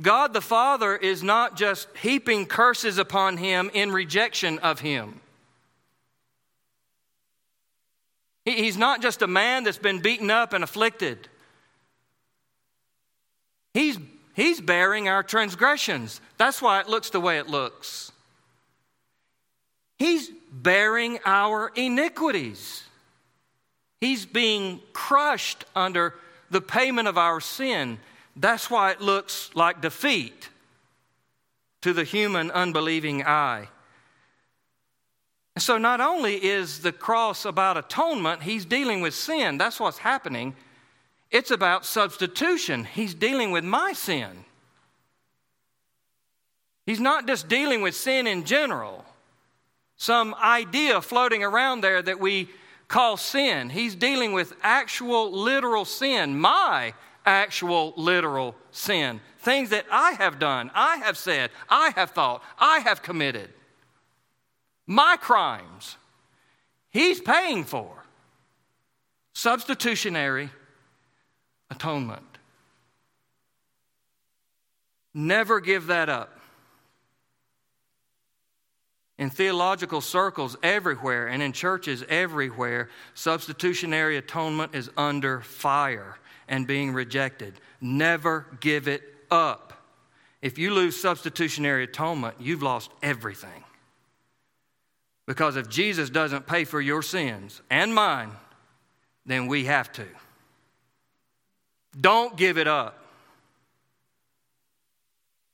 God 0.00 0.32
the 0.32 0.40
Father 0.40 0.96
is 0.96 1.22
not 1.22 1.56
just 1.56 1.88
heaping 2.02 2.46
curses 2.46 2.98
upon 2.98 3.36
him 3.36 3.70
in 3.74 3.92
rejection 3.92 4.58
of 4.58 4.80
him. 4.80 5.20
He's 8.44 8.76
not 8.76 9.00
just 9.00 9.22
a 9.22 9.26
man 9.26 9.64
that's 9.64 9.78
been 9.78 10.00
beaten 10.00 10.30
up 10.30 10.52
and 10.52 10.62
afflicted. 10.62 11.28
He's, 13.72 13.98
he's 14.34 14.60
bearing 14.60 15.08
our 15.08 15.22
transgressions. 15.22 16.20
That's 16.36 16.60
why 16.60 16.80
it 16.80 16.88
looks 16.88 17.10
the 17.10 17.20
way 17.20 17.38
it 17.38 17.48
looks. 17.48 18.12
He's 19.98 20.30
bearing 20.52 21.18
our 21.24 21.72
iniquities. 21.74 22.82
He's 24.00 24.26
being 24.26 24.80
crushed 24.92 25.64
under 25.74 26.14
the 26.50 26.60
payment 26.60 27.08
of 27.08 27.16
our 27.16 27.40
sin. 27.40 27.98
That's 28.36 28.70
why 28.70 28.90
it 28.90 29.00
looks 29.00 29.50
like 29.54 29.80
defeat 29.80 30.48
to 31.82 31.92
the 31.92 32.04
human 32.04 32.50
unbelieving 32.50 33.24
eye. 33.24 33.68
So, 35.56 35.78
not 35.78 36.00
only 36.00 36.44
is 36.44 36.80
the 36.80 36.90
cross 36.90 37.44
about 37.44 37.76
atonement, 37.76 38.42
he's 38.42 38.64
dealing 38.64 39.00
with 39.00 39.14
sin. 39.14 39.56
That's 39.56 39.78
what's 39.78 39.98
happening. 39.98 40.56
It's 41.34 41.50
about 41.50 41.84
substitution. 41.84 42.84
He's 42.84 43.12
dealing 43.12 43.50
with 43.50 43.64
my 43.64 43.92
sin. 43.92 44.44
He's 46.86 47.00
not 47.00 47.26
just 47.26 47.48
dealing 47.48 47.82
with 47.82 47.96
sin 47.96 48.28
in 48.28 48.44
general, 48.44 49.04
some 49.96 50.32
idea 50.36 51.02
floating 51.02 51.42
around 51.42 51.80
there 51.80 52.00
that 52.00 52.20
we 52.20 52.50
call 52.86 53.16
sin. 53.16 53.68
He's 53.68 53.96
dealing 53.96 54.32
with 54.32 54.52
actual, 54.62 55.32
literal 55.32 55.84
sin, 55.84 56.38
my 56.38 56.94
actual 57.26 57.94
literal 57.96 58.54
sin. 58.70 59.20
Things 59.40 59.70
that 59.70 59.86
I 59.90 60.12
have 60.12 60.38
done, 60.38 60.70
I 60.72 60.98
have 60.98 61.18
said, 61.18 61.50
I 61.68 61.90
have 61.96 62.10
thought, 62.10 62.44
I 62.60 62.78
have 62.78 63.02
committed. 63.02 63.50
My 64.86 65.16
crimes. 65.20 65.96
He's 66.90 67.20
paying 67.20 67.64
for. 67.64 68.04
Substitutionary 69.32 70.50
atonement. 71.74 72.22
Never 75.12 75.60
give 75.60 75.86
that 75.86 76.08
up. 76.08 76.40
In 79.16 79.30
theological 79.30 80.00
circles 80.00 80.56
everywhere 80.62 81.28
and 81.28 81.40
in 81.40 81.52
churches 81.52 82.04
everywhere, 82.08 82.90
substitutionary 83.14 84.16
atonement 84.16 84.74
is 84.74 84.90
under 84.96 85.40
fire 85.40 86.16
and 86.48 86.66
being 86.66 86.92
rejected. 86.92 87.54
Never 87.80 88.46
give 88.60 88.88
it 88.88 89.02
up. 89.30 89.72
If 90.42 90.58
you 90.58 90.72
lose 90.74 91.00
substitutionary 91.00 91.84
atonement, 91.84 92.36
you've 92.40 92.62
lost 92.62 92.90
everything. 93.02 93.64
Because 95.26 95.56
if 95.56 95.68
Jesus 95.68 96.10
doesn't 96.10 96.46
pay 96.46 96.64
for 96.64 96.80
your 96.80 97.00
sins 97.00 97.62
and 97.70 97.94
mine, 97.94 98.32
then 99.24 99.46
we 99.46 99.64
have 99.64 99.90
to. 99.92 100.06
Don't 102.00 102.36
give 102.36 102.58
it 102.58 102.66
up. 102.66 102.98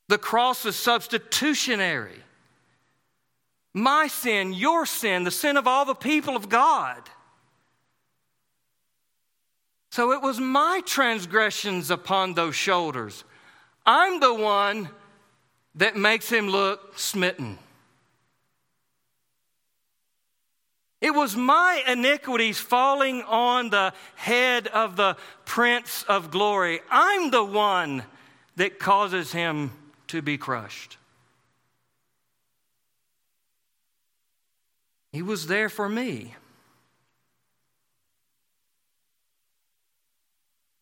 The 0.08 0.18
cross 0.18 0.66
is 0.66 0.76
substitutionary. 0.76 2.18
My 3.72 4.08
sin, 4.08 4.52
your 4.52 4.84
sin, 4.84 5.24
the 5.24 5.30
sin 5.30 5.56
of 5.56 5.66
all 5.68 5.84
the 5.84 5.94
people 5.94 6.34
of 6.34 6.48
God. 6.48 7.08
So 9.92 10.12
it 10.12 10.22
was 10.22 10.40
my 10.40 10.80
transgressions 10.84 11.90
upon 11.90 12.34
those 12.34 12.54
shoulders. 12.54 13.24
I'm 13.86 14.20
the 14.20 14.34
one 14.34 14.88
that 15.76 15.96
makes 15.96 16.28
him 16.28 16.48
look 16.48 16.98
smitten. 16.98 17.58
It 21.00 21.14
was 21.14 21.34
my 21.34 21.82
iniquities 21.86 22.58
falling 22.58 23.22
on 23.22 23.70
the 23.70 23.94
head 24.16 24.66
of 24.66 24.96
the 24.96 25.16
Prince 25.44 26.02
of 26.04 26.30
Glory. 26.30 26.80
I'm 26.90 27.30
the 27.30 27.44
one 27.44 28.04
that 28.56 28.78
causes 28.78 29.32
him 29.32 29.72
to 30.08 30.20
be 30.20 30.36
crushed. 30.36 30.98
He 35.12 35.22
was 35.22 35.46
there 35.46 35.68
for 35.68 35.88
me. 35.88 36.34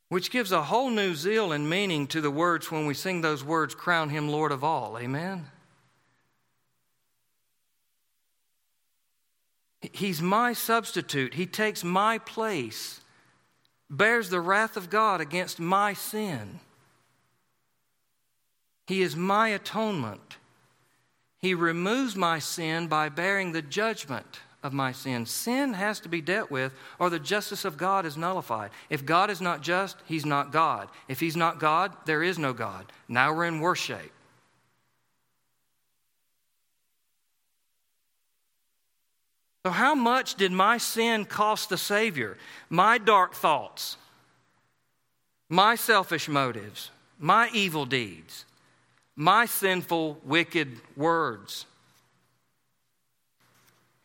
which 0.08 0.30
gives 0.30 0.52
a 0.52 0.62
whole 0.62 0.90
new 0.90 1.14
zeal 1.14 1.52
and 1.52 1.68
meaning 1.68 2.06
to 2.06 2.20
the 2.20 2.30
words 2.30 2.70
when 2.70 2.86
we 2.86 2.94
sing 2.94 3.20
those 3.20 3.44
words, 3.44 3.74
Crown 3.74 4.08
Him 4.08 4.28
Lord 4.28 4.52
of 4.52 4.64
all. 4.64 4.98
Amen? 4.98 5.46
He's 9.80 10.20
my 10.20 10.52
substitute. 10.52 11.34
He 11.34 11.46
takes 11.46 11.84
my 11.84 12.18
place, 12.18 13.00
bears 13.88 14.30
the 14.30 14.40
wrath 14.40 14.76
of 14.76 14.90
God 14.90 15.20
against 15.20 15.60
my 15.60 15.92
sin. 15.92 16.60
He 18.86 19.02
is 19.02 19.14
my 19.14 19.48
atonement. 19.50 20.38
He 21.38 21.54
removes 21.54 22.16
my 22.16 22.38
sin 22.38 22.88
by 22.88 23.08
bearing 23.08 23.52
the 23.52 23.62
judgment 23.62 24.40
of 24.62 24.72
my 24.72 24.90
sin. 24.90 25.24
Sin 25.26 25.74
has 25.74 26.00
to 26.00 26.08
be 26.08 26.20
dealt 26.20 26.50
with, 26.50 26.72
or 26.98 27.10
the 27.10 27.20
justice 27.20 27.64
of 27.64 27.76
God 27.76 28.04
is 28.04 28.16
nullified. 28.16 28.70
If 28.90 29.06
God 29.06 29.30
is 29.30 29.40
not 29.40 29.62
just, 29.62 29.96
He's 30.06 30.26
not 30.26 30.50
God. 30.50 30.88
If 31.06 31.20
He's 31.20 31.36
not 31.36 31.60
God, 31.60 31.92
there 32.06 32.22
is 32.22 32.38
no 32.38 32.52
God. 32.52 32.90
Now 33.08 33.32
we're 33.32 33.44
in 33.44 33.60
worse 33.60 33.78
shape. 33.78 34.10
So, 39.68 39.72
how 39.72 39.94
much 39.94 40.36
did 40.36 40.50
my 40.50 40.78
sin 40.78 41.26
cost 41.26 41.68
the 41.68 41.76
Savior? 41.76 42.38
My 42.70 42.96
dark 42.96 43.34
thoughts, 43.34 43.98
my 45.50 45.74
selfish 45.74 46.26
motives, 46.26 46.90
my 47.18 47.50
evil 47.52 47.84
deeds, 47.84 48.46
my 49.14 49.44
sinful, 49.44 50.20
wicked 50.24 50.80
words. 50.96 51.66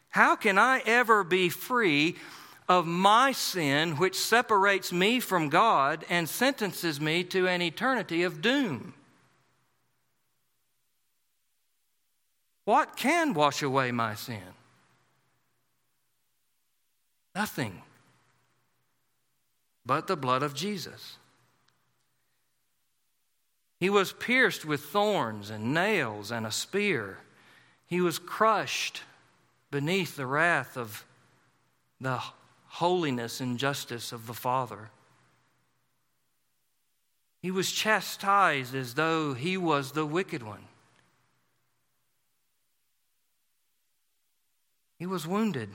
How 0.09 0.35
can 0.35 0.57
I 0.57 0.81
ever 0.85 1.23
be 1.23 1.47
free 1.47 2.17
of 2.67 2.85
my 2.85 3.31
sin, 3.31 3.95
which 3.95 4.19
separates 4.19 4.91
me 4.91 5.21
from 5.21 5.47
God 5.47 6.03
and 6.09 6.27
sentences 6.27 6.99
me 6.99 7.23
to 7.23 7.47
an 7.47 7.61
eternity 7.61 8.23
of 8.23 8.41
doom? 8.41 8.93
What 12.65 12.97
can 12.97 13.33
wash 13.33 13.61
away 13.61 13.93
my 13.93 14.15
sin? 14.15 14.41
Nothing 17.35 17.81
but 19.85 20.07
the 20.07 20.15
blood 20.15 20.43
of 20.43 20.53
Jesus. 20.53 21.17
He 23.79 23.89
was 23.89 24.13
pierced 24.13 24.63
with 24.63 24.81
thorns 24.81 25.49
and 25.49 25.73
nails 25.73 26.31
and 26.31 26.45
a 26.45 26.51
spear. 26.51 27.17
He 27.85 27.99
was 27.99 28.17
crushed 28.17 29.01
beneath 29.71 30.15
the 30.15 30.25
wrath 30.25 30.77
of 30.77 31.05
the 31.99 32.21
holiness 32.67 33.41
and 33.41 33.57
justice 33.57 34.11
of 34.11 34.25
the 34.25 34.33
Father. 34.33 34.89
He 37.41 37.51
was 37.51 37.71
chastised 37.71 38.73
as 38.73 38.93
though 38.93 39.33
he 39.33 39.57
was 39.57 39.91
the 39.91 40.05
wicked 40.05 40.43
one. 40.43 40.63
He 44.97 45.05
was 45.05 45.27
wounded. 45.27 45.69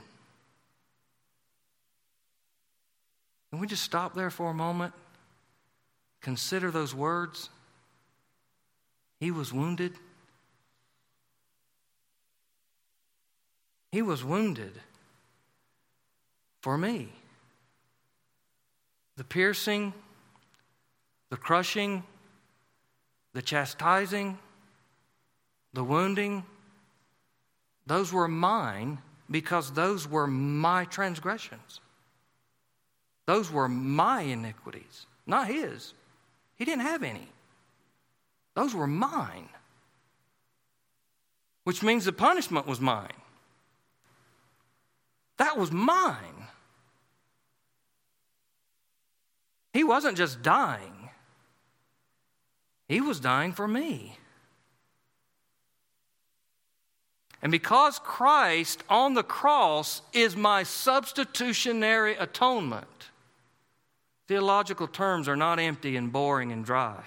Can 3.49 3.59
we 3.59 3.67
just 3.67 3.83
stop 3.83 4.13
there 4.13 4.29
for 4.29 4.49
a 4.49 4.53
moment? 4.53 4.93
Consider 6.21 6.71
those 6.71 6.93
words. 6.93 7.49
He 9.19 9.31
was 9.31 9.51
wounded. 9.51 9.93
He 13.91 14.01
was 14.01 14.23
wounded 14.23 14.73
for 16.61 16.77
me. 16.77 17.09
The 19.17 19.23
piercing, 19.23 19.93
the 21.29 21.37
crushing, 21.37 22.03
the 23.33 23.41
chastising, 23.41 24.37
the 25.73 25.83
wounding, 25.83 26.43
those 27.85 28.13
were 28.13 28.27
mine 28.27 28.99
because 29.29 29.71
those 29.71 30.07
were 30.07 30.27
my 30.27 30.85
transgressions. 30.85 31.79
Those 33.29 33.51
were 33.51 33.69
my 33.69 34.21
iniquities, 34.21 35.05
not 35.27 35.45
his. 35.45 35.93
He 36.55 36.65
didn't 36.65 36.81
have 36.81 37.03
any. 37.03 37.27
Those 38.55 38.73
were 38.73 38.87
mine, 38.87 39.49
which 41.63 41.83
means 41.83 42.05
the 42.05 42.11
punishment 42.11 42.65
was 42.65 42.81
mine. 42.81 43.21
That 45.37 45.59
was 45.59 45.71
mine. 45.71 46.47
He 49.73 49.83
wasn't 49.83 50.17
just 50.17 50.41
dying, 50.41 51.11
he 52.87 52.99
was 52.99 53.19
dying 53.19 53.53
for 53.53 53.67
me. 53.67 54.17
And 57.43 57.51
because 57.51 57.99
Christ 57.99 58.83
on 58.89 59.13
the 59.13 59.21
cross 59.21 60.01
is 60.13 60.35
my 60.35 60.63
substitutionary 60.63 62.15
atonement, 62.15 62.87
theological 64.29 64.87
terms 64.87 65.27
are 65.27 65.35
not 65.35 65.57
empty 65.59 65.97
and 65.97 66.11
boring 66.11 66.51
and 66.51 66.63
dry. 66.63 67.03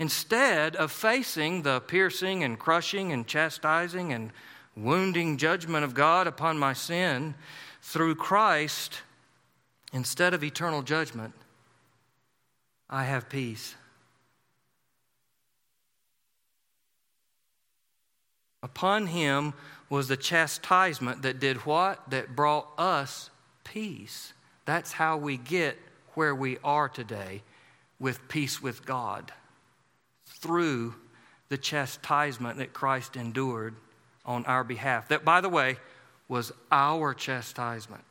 Instead 0.00 0.74
of 0.74 0.90
facing 0.90 1.60
the 1.60 1.80
piercing 1.80 2.42
and 2.42 2.58
crushing 2.58 3.12
and 3.12 3.26
chastising 3.26 4.10
and 4.10 4.30
wounding 4.74 5.36
judgment 5.36 5.84
of 5.84 5.92
God 5.92 6.26
upon 6.26 6.56
my 6.56 6.72
sin 6.72 7.34
through 7.82 8.14
Christ, 8.14 9.02
instead 9.92 10.32
of 10.32 10.42
eternal 10.42 10.80
judgment, 10.80 11.34
I 12.88 13.04
have 13.04 13.28
peace. 13.28 13.74
Upon 18.62 19.08
him 19.08 19.52
was 19.90 20.08
the 20.08 20.16
chastisement 20.16 21.20
that 21.20 21.38
did 21.38 21.66
what? 21.66 22.08
That 22.08 22.34
brought 22.34 22.68
us 22.78 23.28
peace. 23.64 24.32
That's 24.64 24.92
how 24.92 25.16
we 25.16 25.36
get 25.36 25.76
where 26.14 26.34
we 26.34 26.58
are 26.62 26.88
today 26.88 27.42
with 27.98 28.26
peace 28.28 28.62
with 28.62 28.84
God 28.84 29.32
through 30.26 30.94
the 31.48 31.56
chastisement 31.56 32.58
that 32.58 32.72
Christ 32.72 33.16
endured 33.16 33.74
on 34.24 34.44
our 34.46 34.64
behalf. 34.64 35.08
That, 35.08 35.24
by 35.24 35.40
the 35.40 35.48
way, 35.48 35.76
was 36.28 36.52
our 36.70 37.14
chastisement. 37.14 38.04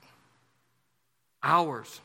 Ours. 1.44 2.02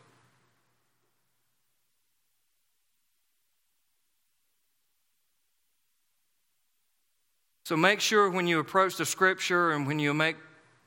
So 7.65 7.77
make 7.77 8.01
sure 8.01 8.31
when 8.31 8.47
you 8.47 8.61
approach 8.61 8.97
the 8.97 9.05
scripture 9.05 9.73
and 9.73 9.87
when 9.87 9.99
you 9.99 10.15
make 10.15 10.37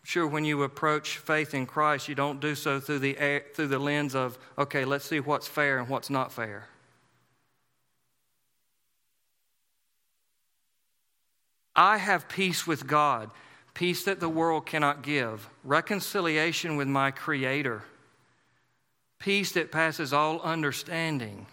sure 0.04 0.28
when 0.28 0.46
you 0.46 0.64
approach 0.64 1.18
faith 1.18 1.54
in 1.54 1.66
Christ, 1.66 2.08
you 2.08 2.16
don't 2.16 2.40
do 2.40 2.56
so 2.56 2.80
through 2.80 3.00
the, 3.00 3.44
through 3.54 3.68
the 3.68 3.80
lens 3.80 4.16
of, 4.16 4.38
okay, 4.58 4.86
let's 4.86 5.06
see 5.06 5.20
what's 5.20 5.48
fair 5.48 5.78
and 5.78 5.88
what's 5.88 6.10
not 6.10 6.32
fair. 6.32 6.68
I 11.76 11.98
have 11.98 12.28
peace 12.28 12.68
with 12.68 12.88
God, 12.88 13.32
peace 13.74 14.04
that 14.04 14.20
the 14.20 14.28
world 14.28 14.66
cannot 14.66 15.02
give, 15.02 15.50
reconciliation 15.64 16.76
with 16.76 16.90
my 16.90 17.12
Creator, 17.12 17.84
peace 19.20 19.54
that 19.54 19.72
passes 19.72 20.12
all 20.12 20.42
understanding, 20.42 21.46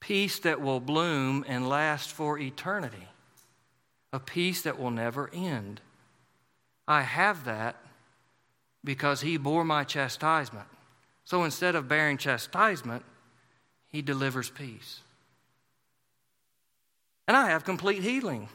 peace 0.00 0.38
that 0.38 0.60
will 0.60 0.80
bloom 0.80 1.44
and 1.46 1.68
last 1.68 2.10
for 2.10 2.38
eternity, 2.38 3.08
a 4.12 4.18
peace 4.20 4.62
that 4.62 4.78
will 4.78 4.90
never 4.90 5.28
end. 5.34 5.80
I 6.86 7.02
have 7.02 7.44
that 7.44 7.76
because 8.84 9.20
He 9.20 9.36
bore 9.36 9.64
my 9.64 9.84
chastisement. 9.84 10.66
So 11.24 11.44
instead 11.44 11.74
of 11.74 11.88
bearing 11.88 12.18
chastisement, 12.18 13.04
He 13.88 14.02
delivers 14.02 14.50
peace. 14.50 15.00
And 17.28 17.36
I 17.36 17.50
have 17.50 17.64
complete 17.64 18.02
healing 18.02 18.48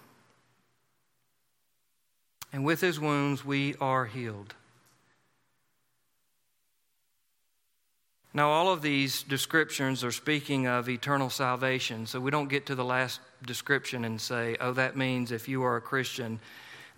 and 2.54 2.66
with 2.66 2.82
his 2.82 3.00
wounds 3.00 3.46
we 3.46 3.76
are 3.80 4.06
healed. 4.06 4.54
Now, 8.34 8.50
all 8.50 8.72
of 8.72 8.82
these 8.82 9.24
descriptions 9.24 10.06
are 10.06 10.12
speaking 10.12 10.66
of 10.66 10.88
eternal 10.88 11.30
salvation, 11.30 12.06
so 12.06 12.20
we 12.20 12.32
don't 12.32 12.48
get 12.48 12.66
to 12.68 12.76
the 12.76 12.86
last 12.86 13.20
description 13.46 14.06
and 14.06 14.22
say, 14.22 14.56
oh, 14.62 14.72
that 14.74 14.96
means 14.96 15.34
if 15.34 15.50
you 15.50 15.64
are 15.64 15.76
a 15.76 15.82
Christian, 15.82 16.40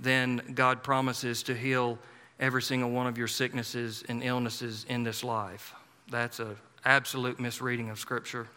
then 0.04 0.41
God 0.54 0.84
promises 0.84 1.43
to 1.43 1.56
heal 1.56 1.97
every 2.39 2.62
single 2.62 2.91
one 2.91 3.08
of 3.08 3.18
your 3.18 3.28
sicknesses 3.28 4.04
and 4.08 4.24
illnesses 4.24 4.86
in 4.89 5.04
this 5.04 5.24
life. 5.24 5.74
That's 6.10 6.39
an 6.39 6.58
absolute 6.86 7.39
misreading 7.39 7.89
of 7.89 7.99
Scripture. 7.99 8.47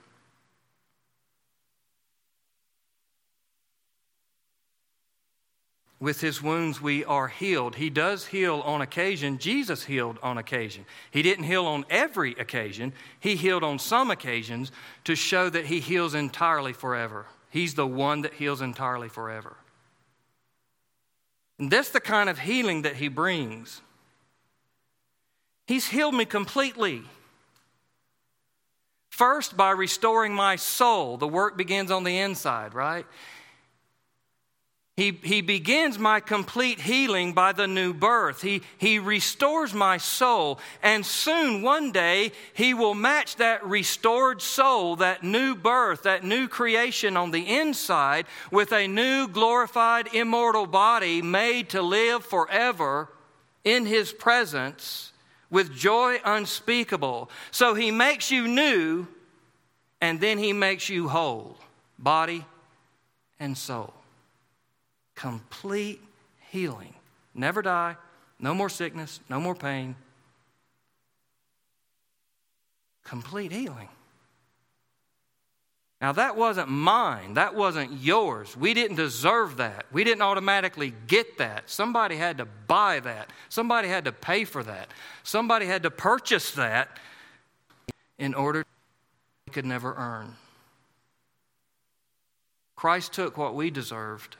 with 5.98 6.20
his 6.20 6.42
wounds 6.42 6.80
we 6.80 7.04
are 7.04 7.28
healed. 7.28 7.76
He 7.76 7.90
does 7.90 8.26
heal 8.26 8.60
on 8.64 8.82
occasion. 8.82 9.38
Jesus 9.38 9.84
healed 9.84 10.18
on 10.22 10.38
occasion. 10.38 10.84
He 11.10 11.22
didn't 11.22 11.44
heal 11.44 11.66
on 11.66 11.84
every 11.88 12.32
occasion, 12.32 12.92
he 13.18 13.36
healed 13.36 13.64
on 13.64 13.78
some 13.78 14.10
occasions 14.10 14.72
to 15.04 15.14
show 15.14 15.48
that 15.48 15.66
he 15.66 15.80
heals 15.80 16.14
entirely 16.14 16.72
forever. 16.72 17.26
He's 17.50 17.74
the 17.74 17.86
one 17.86 18.22
that 18.22 18.34
heals 18.34 18.60
entirely 18.60 19.08
forever. 19.08 19.56
And 21.58 21.70
that's 21.70 21.90
the 21.90 22.00
kind 22.00 22.28
of 22.28 22.38
healing 22.38 22.82
that 22.82 22.96
he 22.96 23.08
brings. 23.08 23.80
He's 25.66 25.88
healed 25.88 26.14
me 26.14 26.24
completely. 26.24 27.02
First, 29.08 29.56
by 29.56 29.70
restoring 29.70 30.34
my 30.34 30.56
soul. 30.56 31.16
The 31.16 31.26
work 31.26 31.56
begins 31.56 31.90
on 31.90 32.04
the 32.04 32.18
inside, 32.18 32.74
right? 32.74 33.06
He, 34.96 35.10
he 35.22 35.42
begins 35.42 35.98
my 35.98 36.20
complete 36.20 36.80
healing 36.80 37.34
by 37.34 37.52
the 37.52 37.66
new 37.66 37.92
birth. 37.92 38.40
He, 38.40 38.62
he 38.78 38.98
restores 38.98 39.74
my 39.74 39.98
soul. 39.98 40.58
And 40.82 41.04
soon, 41.04 41.60
one 41.60 41.92
day, 41.92 42.32
He 42.54 42.72
will 42.72 42.94
match 42.94 43.36
that 43.36 43.62
restored 43.66 44.40
soul, 44.40 44.96
that 44.96 45.22
new 45.22 45.54
birth, 45.54 46.04
that 46.04 46.24
new 46.24 46.48
creation 46.48 47.14
on 47.14 47.30
the 47.30 47.58
inside, 47.58 48.24
with 48.50 48.72
a 48.72 48.88
new 48.88 49.28
glorified, 49.28 50.14
immortal 50.14 50.66
body 50.66 51.20
made 51.20 51.68
to 51.70 51.82
live 51.82 52.24
forever 52.24 53.10
in 53.64 53.84
His 53.84 54.14
presence 54.14 55.12
with 55.50 55.76
joy 55.76 56.20
unspeakable. 56.24 57.28
So 57.50 57.74
He 57.74 57.90
makes 57.90 58.30
you 58.30 58.48
new 58.48 59.06
and 60.00 60.22
then 60.22 60.38
He 60.38 60.54
makes 60.54 60.88
you 60.88 61.10
whole, 61.10 61.58
body 61.98 62.46
and 63.38 63.58
soul. 63.58 63.92
Complete 65.16 66.00
healing. 66.50 66.94
Never 67.34 67.62
die, 67.62 67.96
no 68.38 68.54
more 68.54 68.68
sickness, 68.68 69.20
no 69.28 69.40
more 69.40 69.54
pain. 69.54 69.96
Complete 73.02 73.50
healing. 73.50 73.88
Now, 76.00 76.12
that 76.12 76.36
wasn't 76.36 76.68
mine. 76.68 77.34
That 77.34 77.54
wasn't 77.54 78.02
yours. 78.02 78.54
We 78.54 78.74
didn't 78.74 78.96
deserve 78.96 79.56
that. 79.56 79.86
We 79.90 80.04
didn't 80.04 80.22
automatically 80.22 80.92
get 81.06 81.38
that. 81.38 81.70
Somebody 81.70 82.16
had 82.16 82.38
to 82.38 82.44
buy 82.44 83.00
that. 83.00 83.30
Somebody 83.48 83.88
had 83.88 84.04
to 84.04 84.12
pay 84.12 84.44
for 84.44 84.62
that. 84.62 84.88
Somebody 85.22 85.64
had 85.64 85.82
to 85.84 85.90
purchase 85.90 86.50
that 86.52 86.98
in 88.18 88.34
order 88.34 88.64
we 89.46 89.52
could 89.52 89.64
never 89.64 89.94
earn. 89.94 90.36
Christ 92.74 93.14
took 93.14 93.38
what 93.38 93.54
we 93.54 93.70
deserved 93.70 94.36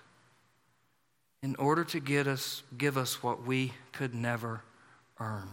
in 1.47 1.55
order 1.61 1.85
to 1.85 2.01
get 2.01 2.27
us, 2.27 2.65
give 2.77 2.99
us 2.99 3.23
what 3.23 3.47
we 3.47 3.73
could 3.93 4.13
never 4.13 4.63
earn. 5.21 5.49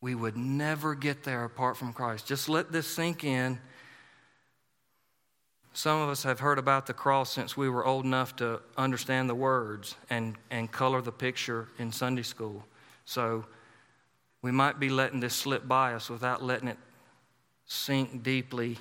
We 0.00 0.16
would 0.16 0.36
never 0.36 0.96
get 0.96 1.22
there 1.22 1.44
apart 1.44 1.76
from 1.76 1.92
Christ. 1.92 2.26
Just 2.26 2.48
let 2.48 2.72
this 2.72 2.88
sink 2.88 3.22
in 3.22 3.60
some 5.72 6.00
of 6.00 6.08
us 6.08 6.24
have 6.24 6.40
heard 6.40 6.58
about 6.58 6.88
the 6.88 6.92
cross 6.92 7.32
since 7.32 7.56
we 7.56 7.68
were 7.68 7.86
old 7.86 8.04
enough 8.04 8.34
to 8.36 8.60
understand 8.76 9.30
the 9.30 9.36
words 9.36 9.94
and, 10.10 10.34
and 10.50 10.72
color 10.72 11.00
the 11.00 11.12
picture 11.12 11.68
in 11.78 11.92
Sunday 11.92 12.24
school. 12.24 12.64
So 13.04 13.44
we 14.42 14.50
might 14.50 14.80
be 14.80 14.88
letting 14.88 15.20
this 15.20 15.36
slip 15.36 15.68
by 15.68 15.94
us 15.94 16.10
without 16.10 16.42
letting 16.42 16.66
it 16.66 16.78
sink 17.66 18.24
deeply 18.24 18.78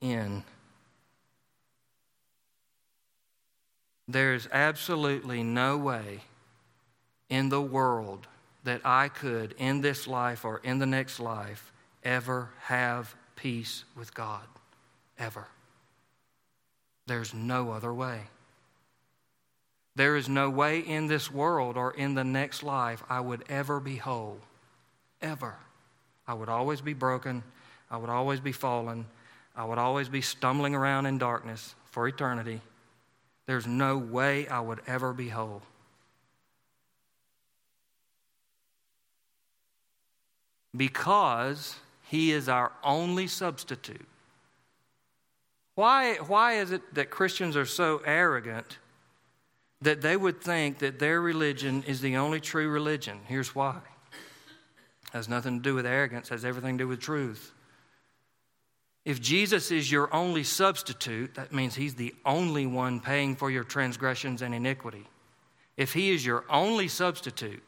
in. 0.00 0.44
There 4.08 4.34
is 4.34 4.48
absolutely 4.50 5.42
no 5.42 5.76
way 5.76 6.22
in 7.28 7.50
the 7.50 7.60
world 7.60 8.26
that 8.64 8.80
I 8.84 9.08
could, 9.08 9.54
in 9.58 9.82
this 9.82 10.06
life 10.06 10.44
or 10.44 10.60
in 10.64 10.78
the 10.78 10.86
next 10.86 11.20
life, 11.20 11.72
ever 12.02 12.50
have 12.62 13.14
peace 13.36 13.84
with 13.94 14.14
God 14.14 14.42
ever. 15.18 15.46
There's 17.06 17.34
no 17.34 17.70
other 17.70 17.92
way. 17.92 18.20
There 19.96 20.16
is 20.16 20.28
no 20.28 20.48
way 20.48 20.78
in 20.78 21.06
this 21.06 21.30
world 21.30 21.76
or 21.76 21.92
in 21.92 22.14
the 22.14 22.24
next 22.24 22.62
life 22.62 23.02
I 23.08 23.20
would 23.20 23.44
ever 23.48 23.80
be 23.80 23.96
whole. 23.96 24.38
Ever. 25.20 25.56
I 26.26 26.34
would 26.34 26.48
always 26.48 26.80
be 26.80 26.94
broken. 26.94 27.42
I 27.90 27.96
would 27.96 28.10
always 28.10 28.38
be 28.38 28.52
fallen. 28.52 29.06
I 29.56 29.64
would 29.64 29.78
always 29.78 30.08
be 30.08 30.20
stumbling 30.20 30.74
around 30.74 31.06
in 31.06 31.18
darkness 31.18 31.74
for 31.90 32.06
eternity. 32.06 32.60
There's 33.48 33.66
no 33.66 33.96
way 33.96 34.46
I 34.46 34.60
would 34.60 34.82
ever 34.86 35.14
be 35.14 35.30
whole. 35.30 35.62
Because 40.76 41.76
He 42.10 42.30
is 42.30 42.50
our 42.50 42.72
only 42.84 43.26
substitute. 43.26 44.06
Why, 45.76 46.16
why 46.16 46.58
is 46.58 46.72
it 46.72 46.94
that 46.94 47.08
Christians 47.08 47.56
are 47.56 47.64
so 47.64 48.02
arrogant 48.04 48.76
that 49.80 50.02
they 50.02 50.18
would 50.18 50.42
think 50.42 50.80
that 50.80 50.98
their 50.98 51.22
religion 51.22 51.82
is 51.84 52.02
the 52.02 52.16
only 52.18 52.40
true 52.40 52.68
religion? 52.68 53.20
Here's 53.28 53.54
why. 53.54 53.78
It 55.04 55.12
has 55.14 55.26
nothing 55.26 55.56
to 55.56 55.62
do 55.62 55.74
with 55.74 55.86
arrogance, 55.86 56.28
has 56.28 56.44
everything 56.44 56.76
to 56.76 56.84
do 56.84 56.88
with 56.88 57.00
truth. 57.00 57.54
If 59.08 59.22
Jesus 59.22 59.70
is 59.70 59.90
your 59.90 60.14
only 60.14 60.44
substitute, 60.44 61.36
that 61.36 61.50
means 61.50 61.74
he's 61.74 61.94
the 61.94 62.14
only 62.26 62.66
one 62.66 63.00
paying 63.00 63.36
for 63.36 63.50
your 63.50 63.64
transgressions 63.64 64.42
and 64.42 64.54
iniquity. 64.54 65.06
If 65.78 65.94
he 65.94 66.10
is 66.10 66.26
your 66.26 66.44
only 66.50 66.88
substitute, 66.88 67.62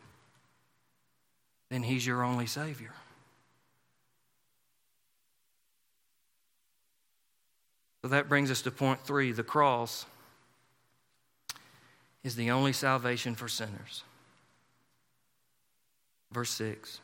then 1.70 1.82
he's 1.82 2.06
your 2.06 2.22
only 2.24 2.44
Savior. 2.44 2.92
So 8.02 8.08
that 8.08 8.28
brings 8.28 8.50
us 8.50 8.60
to 8.60 8.70
point 8.70 9.00
three 9.00 9.32
the 9.32 9.42
cross 9.42 10.04
is 12.22 12.36
the 12.36 12.50
only 12.50 12.74
salvation 12.74 13.34
for 13.34 13.48
sinners. 13.48 14.04
Verse 16.32 16.50
6. 16.50 17.00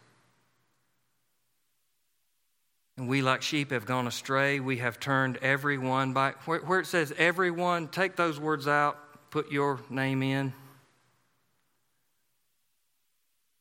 And 2.97 3.09
we, 3.09 3.21
like 3.21 3.43
sheep, 3.43 3.73
have 3.73 3.85
gone 3.85 4.07
astray. 4.07 4.59
We 4.59 4.79
have 4.79 4.99
turned 4.99 5.37
everyone 5.39 6.13
by. 6.13 6.33
Where, 6.47 6.61
where 6.61 6.81
it 6.81 6.87
says 6.87 7.13
everyone, 7.19 7.89
take 7.89 8.17
those 8.17 8.41
words 8.41 8.67
out, 8.67 8.99
put 9.31 9.53
your 9.53 9.81
name 9.91 10.23
in. 10.23 10.53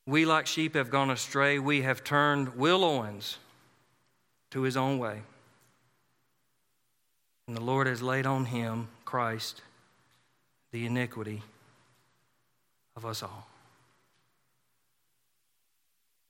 We, 0.08 0.26
like 0.26 0.48
sheep, 0.48 0.76
have 0.76 0.90
gone 0.90 1.10
astray. 1.10 1.60
We 1.60 1.82
have 1.82 2.04
turned 2.04 2.56
Will 2.56 2.84
Owens 2.84 3.38
to 4.52 4.62
his 4.62 4.78
own 4.78 5.00
way. 5.00 5.22
And 7.48 7.58
the 7.58 7.62
Lord 7.62 7.88
has 7.88 8.02
laid 8.02 8.26
on 8.26 8.46
him, 8.46 8.88
Christ, 9.04 9.62
the 10.72 10.86
iniquity 10.86 11.44
of 12.96 13.06
us 13.06 13.22
all. 13.22 13.48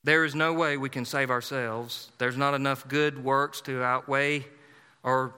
There 0.05 0.23
is 0.23 0.35
no 0.35 0.53
way 0.53 0.77
we 0.77 0.89
can 0.89 1.03
save 1.03 1.31
ourselves. 1.31 2.11
There's 2.19 2.37
not 2.37 2.53
enough 2.53 2.87
good 2.87 3.23
works 3.23 3.59
to 3.61 3.81
outweigh 3.81 4.45
or 5.01 5.33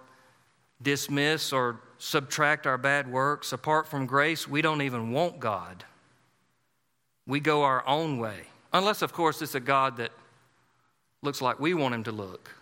dismiss 0.82 1.53
or 1.53 1.80
subtract 1.99 2.68
our 2.68 2.78
bad 2.78 3.09
works. 3.09 3.53
Apart 3.53 3.88
from 3.88 4.05
grace, 4.05 4.45
we 4.45 4.61
don't 4.61 4.82
even 4.82 5.13
want 5.13 5.39
God. 5.39 5.86
We 7.26 7.39
go 7.39 7.63
our 7.63 7.88
own 7.88 8.20
way. 8.20 8.41
Unless, 8.74 9.01
of 9.01 9.13
course, 9.13 9.41
it's 9.41 9.55
a 9.55 9.61
God 9.61 9.95
that 9.97 10.11
looks 11.22 11.41
like 11.41 11.61
we 11.61 11.74
want 11.74 11.95
him 11.95 12.03
to 12.03 12.11
look. 12.11 12.53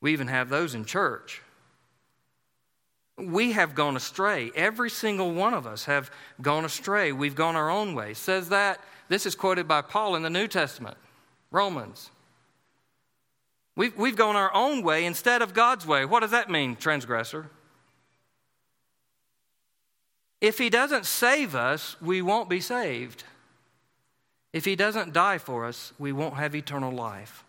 We 0.00 0.12
even 0.12 0.26
have 0.26 0.48
those 0.48 0.74
in 0.74 0.84
church. 0.84 1.40
We 3.16 3.52
have 3.52 3.76
gone 3.76 3.96
astray. 3.96 4.50
Every 4.56 4.90
single 4.90 5.32
one 5.32 5.54
of 5.54 5.68
us 5.68 5.84
have 5.84 6.10
gone 6.42 6.64
astray. 6.64 7.12
We've 7.12 7.36
gone 7.36 7.54
our 7.54 7.70
own 7.70 7.94
way. 7.94 8.14
says 8.14 8.48
that. 8.48 8.80
This 9.08 9.26
is 9.26 9.34
quoted 9.34 9.66
by 9.66 9.82
Paul 9.82 10.16
in 10.16 10.22
the 10.22 10.30
New 10.30 10.46
Testament, 10.46 10.96
Romans. 11.50 12.10
We've, 13.74 13.96
we've 13.96 14.16
gone 14.16 14.36
our 14.36 14.52
own 14.54 14.82
way 14.82 15.04
instead 15.04 15.40
of 15.40 15.54
God's 15.54 15.86
way. 15.86 16.04
What 16.04 16.20
does 16.20 16.32
that 16.32 16.50
mean, 16.50 16.76
transgressor? 16.76 17.50
If 20.40 20.58
he 20.58 20.70
doesn't 20.70 21.06
save 21.06 21.54
us, 21.54 21.96
we 22.00 22.22
won't 22.22 22.48
be 22.48 22.60
saved. 22.60 23.24
If 24.52 24.64
he 24.64 24.76
doesn't 24.76 25.12
die 25.12 25.38
for 25.38 25.64
us, 25.64 25.92
we 25.98 26.12
won't 26.12 26.34
have 26.34 26.54
eternal 26.54 26.92
life. 26.92 27.44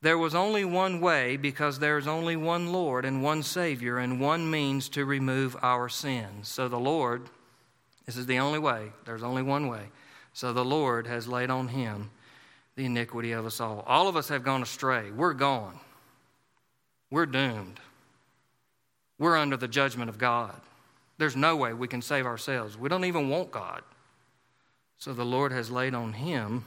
There 0.00 0.18
was 0.18 0.34
only 0.34 0.64
one 0.64 1.00
way 1.00 1.36
because 1.36 1.78
there 1.78 1.98
is 1.98 2.06
only 2.06 2.36
one 2.36 2.72
Lord 2.72 3.04
and 3.04 3.22
one 3.22 3.42
Savior 3.42 3.98
and 3.98 4.20
one 4.20 4.50
means 4.50 4.88
to 4.90 5.04
remove 5.04 5.56
our 5.60 5.88
sins. 5.88 6.48
So 6.48 6.68
the 6.68 6.78
Lord, 6.78 7.28
this 8.06 8.16
is 8.16 8.26
the 8.26 8.38
only 8.38 8.58
way, 8.58 8.92
there's 9.04 9.24
only 9.24 9.42
one 9.42 9.66
way. 9.66 9.88
So 10.38 10.52
the 10.52 10.64
Lord 10.64 11.08
has 11.08 11.26
laid 11.26 11.50
on 11.50 11.66
him 11.66 12.10
the 12.76 12.84
iniquity 12.84 13.32
of 13.32 13.44
us 13.44 13.60
all. 13.60 13.82
All 13.88 14.06
of 14.06 14.14
us 14.14 14.28
have 14.28 14.44
gone 14.44 14.62
astray. 14.62 15.10
We're 15.10 15.34
gone. 15.34 15.80
We're 17.10 17.26
doomed. 17.26 17.80
We're 19.18 19.36
under 19.36 19.56
the 19.56 19.66
judgment 19.66 20.08
of 20.08 20.16
God. 20.16 20.54
There's 21.18 21.34
no 21.34 21.56
way 21.56 21.72
we 21.72 21.88
can 21.88 22.02
save 22.02 22.24
ourselves. 22.24 22.78
We 22.78 22.88
don't 22.88 23.04
even 23.04 23.28
want 23.28 23.50
God. 23.50 23.82
So 24.96 25.12
the 25.12 25.24
Lord 25.24 25.50
has 25.50 25.72
laid 25.72 25.92
on 25.92 26.12
him 26.12 26.64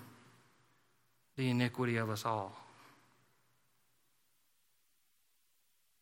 the 1.38 1.50
iniquity 1.50 1.96
of 1.96 2.10
us 2.10 2.26
all. 2.26 2.52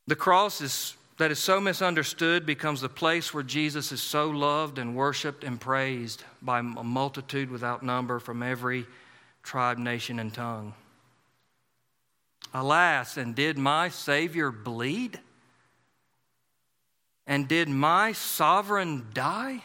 The 0.07 0.15
cross 0.15 0.59
is, 0.59 0.95
that 1.20 1.32
is 1.32 1.39
so 1.39 1.59
misunderstood 1.59 2.45
becomes 2.45 2.80
the 2.80 2.88
place 2.88 3.34
where 3.34 3.43
Jesus 3.43 3.91
is 3.91 4.01
so 4.01 4.30
loved 4.30 4.80
and 4.80 4.95
worshiped 4.95 5.43
and 5.43 5.59
praised 5.59 6.24
by 6.41 6.59
a 6.59 6.63
multitude 6.63 7.51
without 7.51 7.84
number 7.84 8.20
from 8.20 8.41
every 8.41 8.88
tribe, 9.43 9.78
nation, 9.78 10.17
and 10.17 10.34
tongue. 10.34 10.74
Alas, 12.53 13.17
and 13.17 13.36
did 13.36 13.57
my 13.57 13.89
Savior 13.89 14.49
bleed? 14.49 15.20
And 17.28 17.49
did 17.49 17.67
my 17.67 18.13
sovereign 18.13 19.07
die? 19.13 19.61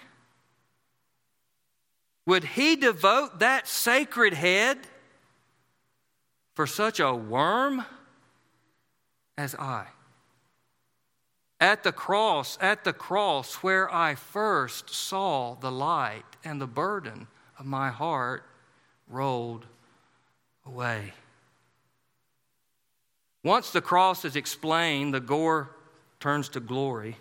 Would 2.27 2.43
he 2.43 2.75
devote 2.75 3.39
that 3.39 3.69
sacred 3.69 4.35
head 4.35 4.79
for 6.55 6.67
such 6.67 6.99
a 6.99 7.15
worm 7.15 7.85
as 9.39 9.55
I? 9.55 9.87
At 11.65 11.83
the 11.83 11.93
cross, 11.93 12.59
at 12.61 12.85
the 12.85 12.93
cross 12.93 13.55
where 13.63 13.91
I 13.91 14.17
first 14.17 14.91
saw 14.91 15.55
the 15.55 15.73
light 15.73 16.27
and 16.45 16.61
the 16.61 16.67
burden 16.67 17.27
of 17.59 17.65
my 17.65 17.89
heart 17.89 18.45
rolled 19.09 19.65
away. 20.67 21.15
Once 23.43 23.71
the 23.71 23.81
cross 23.81 24.27
is 24.27 24.37
explained, 24.37 25.15
the 25.15 25.21
gore 25.21 25.71
turns 26.21 26.51
to 26.51 26.61
glory, 26.61 27.17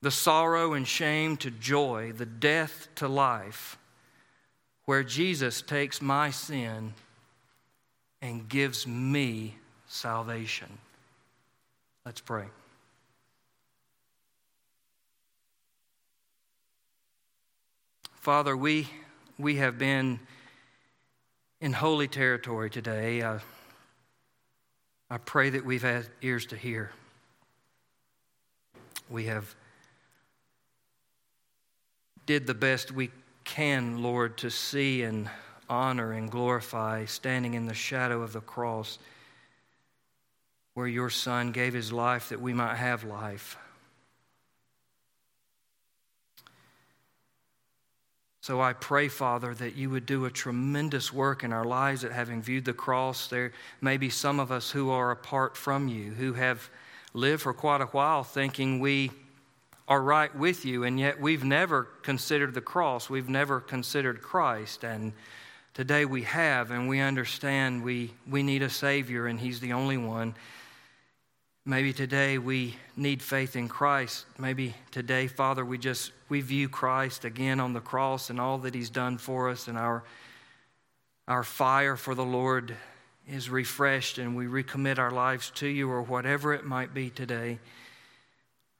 the 0.00 0.10
sorrow 0.10 0.72
and 0.72 0.88
shame 0.88 1.36
to 1.36 1.50
joy, 1.52 2.10
the 2.10 2.26
death 2.26 2.88
to 2.96 3.06
life, 3.06 3.78
where 4.86 5.04
Jesus 5.04 5.62
takes 5.62 6.02
my 6.02 6.32
sin 6.32 6.92
and 8.20 8.48
gives 8.48 8.84
me 8.84 9.54
salvation. 9.86 10.78
Let's 12.04 12.20
pray. 12.20 12.46
Father, 18.22 18.56
we, 18.56 18.88
we 19.36 19.56
have 19.56 19.78
been 19.78 20.20
in 21.60 21.72
holy 21.72 22.06
territory 22.06 22.70
today. 22.70 23.20
Uh, 23.20 23.40
I 25.10 25.18
pray 25.18 25.50
that 25.50 25.64
we've 25.64 25.82
had 25.82 26.06
ears 26.22 26.46
to 26.46 26.56
hear. 26.56 26.92
We 29.10 29.24
have 29.24 29.52
did 32.24 32.46
the 32.46 32.54
best 32.54 32.92
we 32.92 33.10
can, 33.42 34.04
Lord, 34.04 34.38
to 34.38 34.50
see 34.50 35.02
and 35.02 35.28
honor 35.68 36.12
and 36.12 36.30
glorify, 36.30 37.06
standing 37.06 37.54
in 37.54 37.66
the 37.66 37.74
shadow 37.74 38.22
of 38.22 38.32
the 38.32 38.40
cross 38.40 39.00
where 40.74 40.86
your 40.86 41.10
Son 41.10 41.50
gave 41.50 41.74
his 41.74 41.92
life 41.92 42.28
that 42.28 42.40
we 42.40 42.54
might 42.54 42.76
have 42.76 43.02
life. 43.02 43.58
So 48.42 48.60
I 48.60 48.72
pray, 48.72 49.06
Father, 49.06 49.54
that 49.54 49.76
you 49.76 49.88
would 49.90 50.04
do 50.04 50.24
a 50.24 50.30
tremendous 50.30 51.12
work 51.12 51.44
in 51.44 51.52
our 51.52 51.64
lives 51.64 52.02
that 52.02 52.10
having 52.10 52.42
viewed 52.42 52.64
the 52.64 52.72
cross, 52.72 53.28
there 53.28 53.52
may 53.80 53.98
be 53.98 54.10
some 54.10 54.40
of 54.40 54.50
us 54.50 54.68
who 54.68 54.90
are 54.90 55.12
apart 55.12 55.56
from 55.56 55.86
you, 55.86 56.10
who 56.10 56.32
have 56.32 56.68
lived 57.14 57.42
for 57.42 57.54
quite 57.54 57.80
a 57.80 57.86
while 57.86 58.24
thinking 58.24 58.80
we 58.80 59.12
are 59.86 60.02
right 60.02 60.34
with 60.34 60.64
you, 60.64 60.82
and 60.82 60.98
yet 60.98 61.20
we've 61.20 61.44
never 61.44 61.84
considered 62.02 62.52
the 62.52 62.60
cross. 62.60 63.08
We've 63.08 63.28
never 63.28 63.60
considered 63.60 64.22
Christ. 64.22 64.82
And 64.82 65.12
today 65.72 66.04
we 66.04 66.22
have, 66.22 66.72
and 66.72 66.88
we 66.88 66.98
understand 66.98 67.84
we, 67.84 68.12
we 68.28 68.42
need 68.42 68.62
a 68.62 68.70
Savior, 68.70 69.28
and 69.28 69.38
He's 69.38 69.60
the 69.60 69.72
only 69.72 69.98
one. 69.98 70.34
Maybe 71.64 71.92
today 71.92 72.38
we 72.38 72.74
need 72.96 73.22
faith 73.22 73.54
in 73.54 73.68
Christ. 73.68 74.26
Maybe 74.36 74.74
today, 74.90 75.28
Father, 75.28 75.64
we 75.64 75.78
just 75.78 76.10
we 76.28 76.40
view 76.40 76.68
Christ 76.68 77.24
again 77.24 77.60
on 77.60 77.72
the 77.72 77.80
cross 77.80 78.30
and 78.30 78.40
all 78.40 78.58
that 78.58 78.74
he's 78.74 78.90
done 78.90 79.16
for 79.16 79.48
us 79.48 79.68
and 79.68 79.78
our 79.78 80.02
our 81.28 81.44
fire 81.44 81.96
for 81.96 82.16
the 82.16 82.24
Lord 82.24 82.74
is 83.28 83.48
refreshed 83.48 84.18
and 84.18 84.34
we 84.34 84.46
recommit 84.46 84.98
our 84.98 85.12
lives 85.12 85.50
to 85.50 85.68
you 85.68 85.88
or 85.88 86.02
whatever 86.02 86.52
it 86.52 86.64
might 86.64 86.92
be 86.92 87.10
today. 87.10 87.60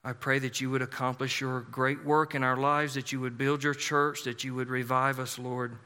I 0.03 0.11
pray 0.11 0.39
that 0.39 0.59
you 0.59 0.69
would 0.69 0.81
accomplish 0.81 1.39
your 1.39 1.61
great 1.61 2.03
work 2.03 2.35
in 2.35 2.43
our 2.43 2.57
lives, 2.57 2.95
that 2.95 3.13
you 3.13 3.21
would 3.21 3.37
build 3.37 3.63
your 3.63 3.73
church, 3.73 4.23
that 4.25 4.43
you 4.43 4.53
would 4.55 4.67
revive 4.67 5.21
us, 5.21 5.39
Lord, 5.39 5.77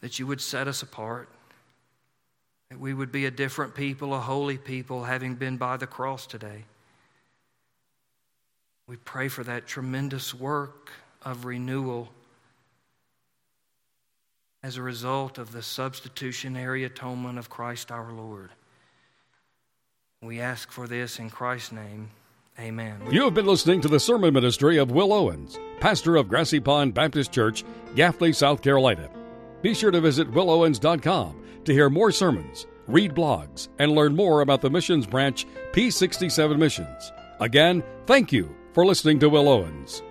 that 0.00 0.18
you 0.18 0.26
would 0.26 0.40
set 0.40 0.66
us 0.66 0.82
apart. 0.82 1.28
That 2.70 2.78
we 2.78 2.92
would 2.92 3.10
be 3.10 3.26
a 3.26 3.30
different 3.30 3.74
people, 3.74 4.14
a 4.14 4.20
holy 4.20 4.58
people, 4.58 5.04
having 5.04 5.34
been 5.34 5.56
by 5.56 5.76
the 5.76 5.86
cross 5.86 6.26
today. 6.26 6.64
We 8.86 8.96
pray 8.96 9.28
for 9.28 9.44
that 9.44 9.66
tremendous 9.66 10.34
work 10.34 10.90
of 11.22 11.44
renewal 11.44 12.10
as 14.62 14.76
a 14.76 14.82
result 14.82 15.38
of 15.38 15.52
the 15.52 15.62
substitutionary 15.62 16.84
atonement 16.84 17.38
of 17.38 17.48
Christ 17.48 17.90
our 17.90 18.12
Lord. 18.12 18.50
We 20.22 20.40
ask 20.40 20.70
for 20.70 20.88
this 20.88 21.18
in 21.18 21.30
Christ's 21.30 21.72
name. 21.72 22.10
Amen. 22.58 23.00
You 23.10 23.22
have 23.22 23.34
been 23.34 23.46
listening 23.46 23.80
to 23.82 23.88
the 23.88 24.00
sermon 24.00 24.34
ministry 24.34 24.78
of 24.78 24.90
Will 24.90 25.12
Owens, 25.12 25.58
pastor 25.78 26.16
of 26.16 26.28
Grassy 26.28 26.58
Pond 26.58 26.92
Baptist 26.92 27.30
Church, 27.30 27.64
Gaffney, 27.94 28.32
South 28.32 28.62
Carolina. 28.62 29.08
Be 29.62 29.74
sure 29.74 29.92
to 29.92 30.00
visit 30.00 30.30
willowens.com 30.32 31.44
to 31.68 31.74
hear 31.74 31.90
more 31.90 32.10
sermons, 32.10 32.66
read 32.86 33.14
blogs, 33.14 33.68
and 33.78 33.92
learn 33.92 34.16
more 34.16 34.40
about 34.40 34.62
the 34.62 34.70
missions 34.70 35.06
branch 35.06 35.46
P67 35.72 36.58
Missions. 36.58 37.12
Again, 37.40 37.84
thank 38.06 38.32
you 38.32 38.54
for 38.72 38.86
listening 38.86 39.18
to 39.20 39.28
Will 39.28 39.48
Owens. 39.48 40.02